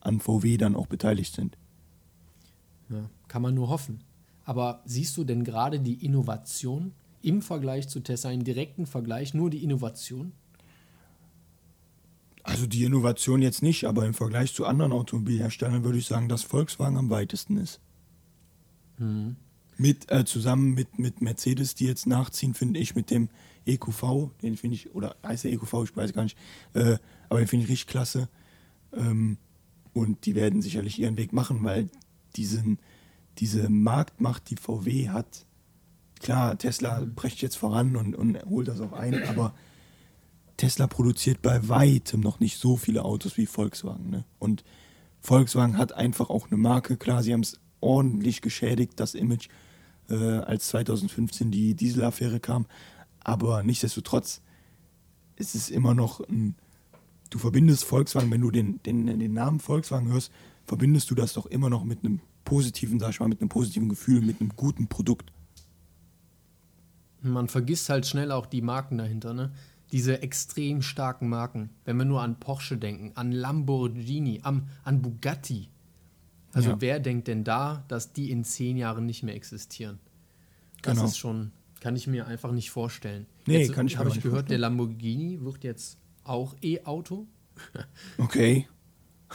an 0.00 0.20
VW 0.20 0.56
dann 0.58 0.76
auch 0.76 0.86
beteiligt 0.86 1.34
sind. 1.34 1.56
Ja, 2.90 3.08
kann 3.26 3.42
man 3.42 3.54
nur 3.54 3.68
hoffen. 3.68 4.00
Aber 4.44 4.82
siehst 4.84 5.16
du 5.16 5.24
denn 5.24 5.44
gerade 5.44 5.80
die 5.80 6.04
Innovation 6.04 6.92
im 7.22 7.42
Vergleich 7.42 7.88
zu 7.88 8.00
Tesla, 8.00 8.30
einen 8.30 8.44
direkten 8.44 8.86
Vergleich, 8.86 9.34
nur 9.34 9.50
die 9.50 9.62
Innovation? 9.62 10.32
Also 12.42 12.66
die 12.66 12.84
Innovation 12.84 13.42
jetzt 13.42 13.62
nicht, 13.62 13.84
aber 13.84 14.06
im 14.06 14.14
Vergleich 14.14 14.54
zu 14.54 14.64
anderen 14.64 14.92
Automobilherstellern 14.92 15.84
würde 15.84 15.98
ich 15.98 16.06
sagen, 16.06 16.28
dass 16.28 16.42
Volkswagen 16.42 16.96
am 16.96 17.10
weitesten 17.10 17.58
ist. 17.58 17.80
Hm. 18.96 19.36
Mit, 19.76 20.10
äh, 20.10 20.24
zusammen 20.24 20.74
mit, 20.74 20.98
mit 20.98 21.20
Mercedes, 21.20 21.74
die 21.74 21.86
jetzt 21.86 22.06
nachziehen, 22.06 22.54
finde 22.54 22.80
ich, 22.80 22.94
mit 22.94 23.10
dem 23.10 23.28
EQV, 23.66 24.30
den 24.42 24.56
finde 24.56 24.76
ich, 24.76 24.94
oder 24.94 25.14
heißt 25.24 25.44
der 25.44 25.52
EQV, 25.52 25.84
ich 25.84 25.96
weiß 25.96 26.12
gar 26.14 26.24
nicht, 26.24 26.38
äh, 26.72 26.96
aber 27.28 27.40
den 27.40 27.48
finde 27.48 27.64
ich 27.64 27.70
richtig 27.70 27.88
klasse. 27.88 28.28
Ähm, 28.92 29.36
und 29.92 30.24
die 30.24 30.34
werden 30.34 30.62
sicherlich 30.62 30.98
ihren 30.98 31.16
Weg 31.16 31.32
machen, 31.32 31.62
weil 31.64 31.90
diesen, 32.36 32.78
diese 33.38 33.68
Marktmacht, 33.68 34.48
die 34.50 34.56
VW 34.56 35.10
hat, 35.10 35.44
klar, 36.20 36.56
Tesla 36.58 37.04
brecht 37.04 37.40
jetzt 37.40 37.56
voran 37.56 37.96
und, 37.96 38.14
und 38.14 38.38
holt 38.46 38.68
das 38.68 38.80
auch 38.80 38.92
ein, 38.92 39.22
aber 39.24 39.54
Tesla 40.56 40.86
produziert 40.86 41.40
bei 41.40 41.68
weitem 41.68 42.20
noch 42.20 42.40
nicht 42.40 42.58
so 42.58 42.76
viele 42.76 43.04
Autos 43.04 43.36
wie 43.36 43.46
Volkswagen. 43.46 44.10
Ne? 44.10 44.24
Und 44.38 44.64
Volkswagen 45.20 45.78
hat 45.78 45.92
einfach 45.92 46.30
auch 46.30 46.48
eine 46.48 46.56
Marke. 46.56 46.96
Klar, 46.96 47.22
sie 47.22 47.32
haben 47.32 47.40
es 47.40 47.60
ordentlich 47.80 48.42
geschädigt, 48.42 48.94
das 48.96 49.14
Image, 49.14 49.48
äh, 50.10 50.14
als 50.14 50.68
2015 50.68 51.50
die 51.50 51.74
Dieselaffäre 51.74 52.40
kam. 52.40 52.66
Aber 53.20 53.62
nichtsdestotrotz 53.62 54.42
ist 55.36 55.54
es 55.54 55.70
immer 55.70 55.94
noch 55.94 56.20
ein. 56.28 56.56
Du 57.30 57.38
verbindest 57.38 57.84
Volkswagen, 57.84 58.30
wenn 58.30 58.40
du 58.40 58.50
den, 58.50 58.82
den, 58.84 59.06
den 59.06 59.34
Namen 59.34 59.60
Volkswagen 59.60 60.10
hörst, 60.10 60.32
verbindest 60.64 61.10
du 61.10 61.14
das 61.14 61.34
doch 61.34 61.44
immer 61.44 61.68
noch 61.68 61.84
mit 61.84 62.02
einem 62.02 62.20
positiven, 62.44 62.98
sag 62.98 63.10
ich 63.10 63.20
mal, 63.20 63.28
mit 63.28 63.42
einem 63.42 63.50
positiven 63.50 63.90
Gefühl, 63.90 64.22
mit 64.22 64.40
einem 64.40 64.52
guten 64.56 64.88
Produkt. 64.88 65.30
Man 67.22 67.48
vergisst 67.48 67.88
halt 67.88 68.06
schnell 68.06 68.30
auch 68.32 68.46
die 68.46 68.62
Marken 68.62 68.98
dahinter, 68.98 69.34
ne? 69.34 69.50
Diese 69.92 70.20
extrem 70.22 70.82
starken 70.82 71.28
Marken. 71.28 71.70
Wenn 71.84 71.96
wir 71.96 72.04
nur 72.04 72.20
an 72.22 72.38
Porsche 72.38 72.76
denken, 72.76 73.12
an 73.14 73.32
Lamborghini, 73.32 74.40
an, 74.42 74.68
an 74.84 75.00
Bugatti. 75.02 75.68
Also 76.52 76.70
Ja. 76.70 76.80
wer 76.80 77.00
denkt 77.00 77.26
denn 77.28 77.42
da, 77.44 77.84
dass 77.88 78.12
die 78.12 78.30
in 78.30 78.44
zehn 78.44 78.76
Jahren 78.76 79.06
nicht 79.06 79.22
mehr 79.22 79.34
existieren? 79.34 79.98
Das 80.82 80.94
Genau. 80.96 81.08
ist 81.08 81.16
schon, 81.18 81.52
kann 81.80 81.96
ich 81.96 82.06
mir 82.06 82.26
einfach 82.26 82.52
nicht 82.52 82.70
vorstellen. 82.70 83.26
Nee, 83.46 83.60
jetzt 83.60 83.72
kann 83.72 83.86
ich 83.86 83.96
habe 83.96 84.08
ich 84.10 84.16
gehört, 84.16 84.32
vorstellen. 84.32 84.48
der 84.48 84.58
Lamborghini 84.58 85.40
wird 85.42 85.64
jetzt 85.64 85.98
auch 86.24 86.54
E-Auto. 86.62 87.26
Okay. 88.18 88.68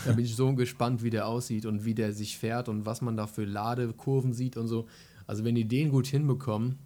Da 0.05 0.13
bin 0.13 0.25
ich 0.25 0.35
so 0.35 0.53
gespannt, 0.55 1.03
wie 1.03 1.09
der 1.11 1.27
aussieht 1.27 1.65
und 1.67 1.85
wie 1.85 1.93
der 1.93 2.13
sich 2.13 2.37
fährt 2.39 2.67
und 2.69 2.85
was 2.85 3.01
man 3.01 3.15
da 3.17 3.27
für 3.27 3.45
Ladekurven 3.45 4.33
sieht 4.33 4.57
und 4.57 4.67
so. 4.67 4.87
Also 5.27 5.43
wenn 5.43 5.53
die 5.55 5.67
den 5.67 5.89
gut 5.89 6.07
hinbekommen, 6.07 6.79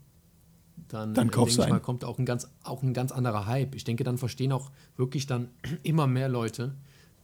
dann, 0.88 1.14
Dann 1.14 1.28
äh, 1.28 1.32
kaufst 1.32 1.58
denke 1.58 1.64
du 1.64 1.68
ich 1.68 1.74
mal, 1.74 1.80
kommt 1.80 2.04
auch 2.04 2.18
ein, 2.18 2.26
ganz, 2.26 2.48
auch 2.64 2.84
ein 2.84 2.94
ganz 2.94 3.12
anderer 3.12 3.46
Hype. 3.46 3.76
Ich 3.76 3.84
denke, 3.84 4.04
dann 4.04 4.18
verstehen 4.18 4.52
auch 4.52 4.72
wirklich 4.96 5.28
dann 5.28 5.50
immer 5.84 6.08
mehr 6.08 6.30
Leute, 6.30 6.76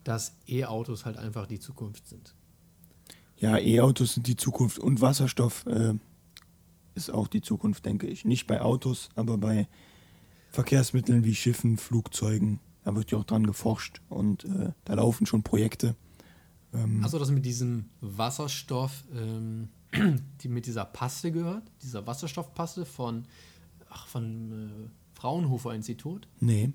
dass 0.04 0.36
E-Autos 0.48 1.06
halt 1.06 1.18
einfach 1.18 1.48
die 1.48 1.60
Zukunft 1.60 2.08
sind. 2.08 2.36
Ja, 3.38 3.58
E-Autos 3.58 4.16
sind 4.16 4.28
die 4.28 4.36
Zukunft 4.36 4.80
und 4.80 5.02
Wasserstoff 5.02 5.66
äh, 5.66 5.94
ist 6.96 7.12
auch 7.12 7.28
die 7.28 7.42
Zukunft, 7.42 7.86
denke 7.86 8.08
ich. 8.08 8.26
Nicht 8.26 8.48
bei 8.48 8.62
Autos, 8.62 9.10
aber 9.16 9.38
bei 9.38 9.68
Verkehrsmitteln 10.52 11.24
wie 11.24 11.36
Schiffen, 11.36 11.78
Flugzeugen. 11.78 12.60
Da 12.84 12.96
wird 12.96 13.12
ja 13.12 13.18
auch 13.18 13.24
dran 13.24 13.48
geforscht 13.48 14.02
und 14.10 14.46
äh, 14.46 14.72
da 14.86 14.94
laufen 14.96 15.26
schon 15.26 15.42
Projekte. 15.42 15.96
Ähm, 16.74 17.02
du 17.02 17.20
das 17.20 17.32
mit 17.32 17.46
diesem 17.46 17.86
Wasserstoff, 18.02 19.04
ähm, 19.16 19.70
die 20.42 20.48
mit 20.50 20.66
dieser 20.66 20.86
Paste 20.86 21.32
gehört? 21.32 21.64
Dieser 21.82 22.06
Wasserstoffpaste 22.08 22.86
von, 22.86 23.26
ach, 23.90 24.08
von 24.08 24.52
äh, 24.52 25.20
Fraunhofer 25.20 25.74
Institut? 25.74 26.28
nee. 26.40 26.72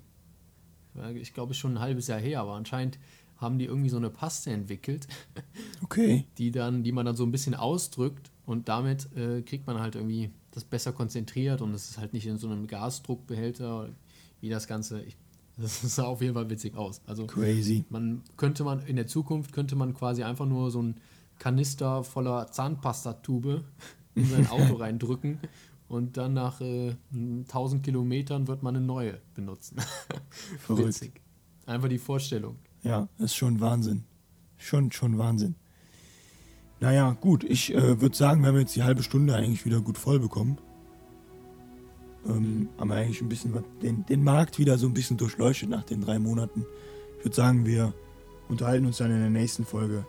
Ich 1.21 1.33
glaube, 1.33 1.53
schon 1.53 1.75
ein 1.75 1.79
halbes 1.79 2.07
Jahr 2.07 2.19
her, 2.19 2.41
aber 2.41 2.53
anscheinend 2.55 2.97
haben 3.37 3.57
die 3.57 3.65
irgendwie 3.65 3.89
so 3.89 3.97
eine 3.97 4.09
Paste 4.09 4.51
entwickelt, 4.51 5.07
Okay. 5.83 6.25
die 6.37 6.51
dann, 6.51 6.83
die 6.83 6.91
man 6.91 7.05
dann 7.05 7.15
so 7.15 7.23
ein 7.25 7.31
bisschen 7.31 7.53
ausdrückt 7.55 8.31
und 8.45 8.67
damit 8.67 9.07
äh, 9.15 9.41
kriegt 9.43 9.65
man 9.67 9.79
halt 9.79 9.95
irgendwie 9.95 10.31
das 10.51 10.65
besser 10.65 10.91
konzentriert 10.91 11.61
und 11.61 11.73
es 11.73 11.91
ist 11.91 11.97
halt 11.99 12.11
nicht 12.13 12.25
in 12.25 12.37
so 12.37 12.47
einem 12.49 12.67
Gasdruckbehälter, 12.67 13.89
wie 14.41 14.49
das 14.49 14.67
Ganze. 14.67 15.01
Ich, 15.03 15.15
das 15.57 15.81
sah 15.81 16.05
auf 16.05 16.21
jeden 16.21 16.33
Fall 16.33 16.49
witzig 16.49 16.75
aus. 16.75 17.01
Also 17.05 17.27
Crazy. 17.27 17.85
man 17.89 18.23
könnte 18.35 18.63
man 18.63 18.81
in 18.85 18.95
der 18.97 19.07
Zukunft 19.07 19.53
könnte 19.53 19.75
man 19.75 19.93
quasi 19.93 20.23
einfach 20.23 20.47
nur 20.47 20.69
so 20.71 20.81
ein 20.81 20.95
Kanister 21.39 22.03
voller 22.03 22.51
Zahnpastatube 22.51 23.63
in 24.15 24.25
sein 24.25 24.47
Auto 24.49 24.75
reindrücken 24.79 25.39
und 25.87 26.17
dann 26.17 26.33
nach 26.33 26.61
äh, 26.61 26.95
1000 27.11 27.83
Kilometern 27.83 28.47
wird 28.47 28.61
man 28.61 28.75
eine 28.75 28.85
neue 28.85 29.19
benutzen. 29.33 29.77
Verrückt. 30.59 30.87
Witzig. 30.87 31.21
Einfach 31.65 31.89
die 31.89 31.97
Vorstellung. 31.97 32.57
Ja, 32.83 33.09
ist 33.17 33.35
schon 33.35 33.59
Wahnsinn. 33.59 34.03
Schon, 34.57 34.91
schon 34.91 35.17
Wahnsinn. 35.17 35.55
Naja, 36.79 37.17
gut, 37.19 37.43
ich 37.43 37.73
äh, 37.73 37.99
würde 37.99 38.15
sagen, 38.15 38.41
wir 38.41 38.49
haben 38.49 38.59
jetzt 38.59 38.75
die 38.75 38.83
halbe 38.83 39.03
Stunde 39.03 39.35
eigentlich 39.35 39.65
wieder 39.65 39.81
gut 39.81 39.97
voll 39.97 40.19
bekommen. 40.19 40.57
Ähm, 42.27 42.69
haben 42.77 42.89
wir 42.89 42.95
eigentlich 42.95 43.21
ein 43.21 43.29
bisschen 43.29 43.63
den, 43.81 44.05
den 44.05 44.23
Markt 44.23 44.59
wieder 44.59 44.77
so 44.77 44.87
ein 44.87 44.93
bisschen 44.93 45.17
durchleuchtet 45.17 45.69
nach 45.69 45.83
den 45.83 46.01
drei 46.01 46.19
Monaten. 46.19 46.65
Ich 47.17 47.25
würde 47.25 47.35
sagen, 47.35 47.65
wir 47.65 47.93
unterhalten 48.47 48.85
uns 48.85 48.97
dann 48.97 49.11
in 49.11 49.19
der 49.19 49.29
nächsten 49.29 49.65
Folge 49.65 50.05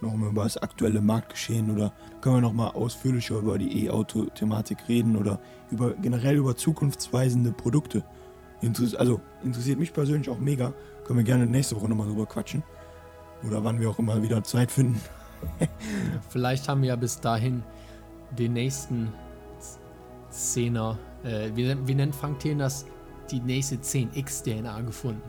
nochmal 0.00 0.30
über 0.30 0.44
das 0.44 0.56
aktuelle 0.56 1.00
Marktgeschehen 1.00 1.70
oder 1.70 1.92
können 2.20 2.36
wir 2.36 2.40
nochmal 2.40 2.70
ausführlicher 2.72 3.38
über 3.38 3.58
die 3.58 3.86
E-Auto-Thematik 3.86 4.88
reden 4.88 5.16
oder 5.16 5.40
über 5.70 5.94
generell 5.94 6.36
über 6.36 6.56
zukunftsweisende 6.56 7.52
Produkte. 7.52 8.04
Interess 8.60 8.94
also 8.94 9.20
interessiert 9.42 9.78
mich 9.78 9.92
persönlich 9.92 10.28
auch 10.28 10.38
mega. 10.38 10.72
Können 11.04 11.18
wir 11.18 11.24
gerne 11.24 11.46
nächste 11.46 11.76
Woche 11.76 11.88
nochmal 11.88 12.08
drüber 12.08 12.26
quatschen. 12.26 12.62
Oder 13.46 13.62
wann 13.62 13.80
wir 13.80 13.88
auch 13.90 13.98
immer 13.98 14.22
wieder 14.22 14.42
Zeit 14.42 14.70
finden. 14.70 15.00
Vielleicht 16.28 16.68
haben 16.68 16.82
wir 16.82 16.88
ja 16.88 16.96
bis 16.96 17.20
dahin 17.20 17.62
den 18.36 18.52
nächsten 18.54 19.12
Zehner, 20.30 20.98
äh, 21.24 21.50
wie, 21.54 21.74
wie 21.86 21.94
nennt 21.94 22.14
Frank 22.14 22.40
Thelen 22.40 22.58
das, 22.58 22.84
die 23.30 23.40
nächste 23.40 23.76
10x-DNA 23.76 24.82
gefunden. 24.82 25.22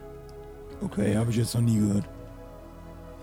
Okay, 0.81 1.15
habe 1.17 1.29
ich 1.31 1.37
jetzt 1.37 1.53
noch 1.53 1.61
nie 1.61 1.77
gehört. 1.77 2.05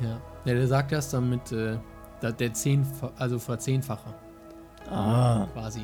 Ja. 0.01 0.21
Ja 0.47 0.55
der 0.55 0.67
sagt 0.67 0.93
das 0.93 1.11
dann 1.11 1.29
mit 1.29 1.53
äh, 1.53 1.77
der 2.23 2.53
10, 2.53 2.87
also 3.19 3.39
Verzehnfacher 3.39 4.15
Ah, 4.89 5.47
quasi. 5.53 5.81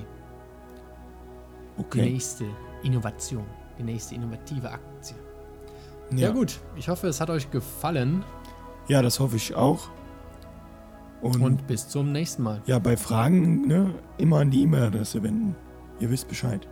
Die 1.77 1.81
okay. 1.81 2.11
nächste 2.11 2.45
Innovation, 2.83 3.45
die 3.79 3.83
nächste 3.83 4.15
innovative 4.15 4.71
Aktie. 4.71 5.17
Ja. 6.13 6.29
Ja, 6.29 6.31
gut, 6.31 6.61
ich 6.77 6.89
hoffe, 6.89 7.09
es 7.09 7.21
hat 7.21 7.31
euch 7.31 7.51
gefallen 7.51 8.25
ja, 8.89 9.03
das 9.03 9.21
hoffe 9.21 9.37
ich 9.37 9.55
auch. 9.55 9.89
Und, 11.21 11.41
und 11.41 11.67
bis 11.69 11.89
zum 11.89 12.11
nächsten 12.11 12.43
Mal. 12.43 12.63
ja, 12.67 12.79
bei 12.81 12.97
Fragen 12.97 13.67
ne, 13.67 13.95
immer 14.19 14.41
an 14.41 14.51
die 14.51 14.63
E-Mail-Adresse 14.63 15.23
wenden. 15.23 15.55
Ihr 16.01 16.11
wisst 16.11 16.27
Bescheid. 16.27 16.67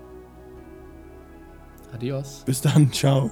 Adios. 1.93 2.43
Bis 2.45 2.61
dann, 2.61 2.93
ciao. 2.93 3.31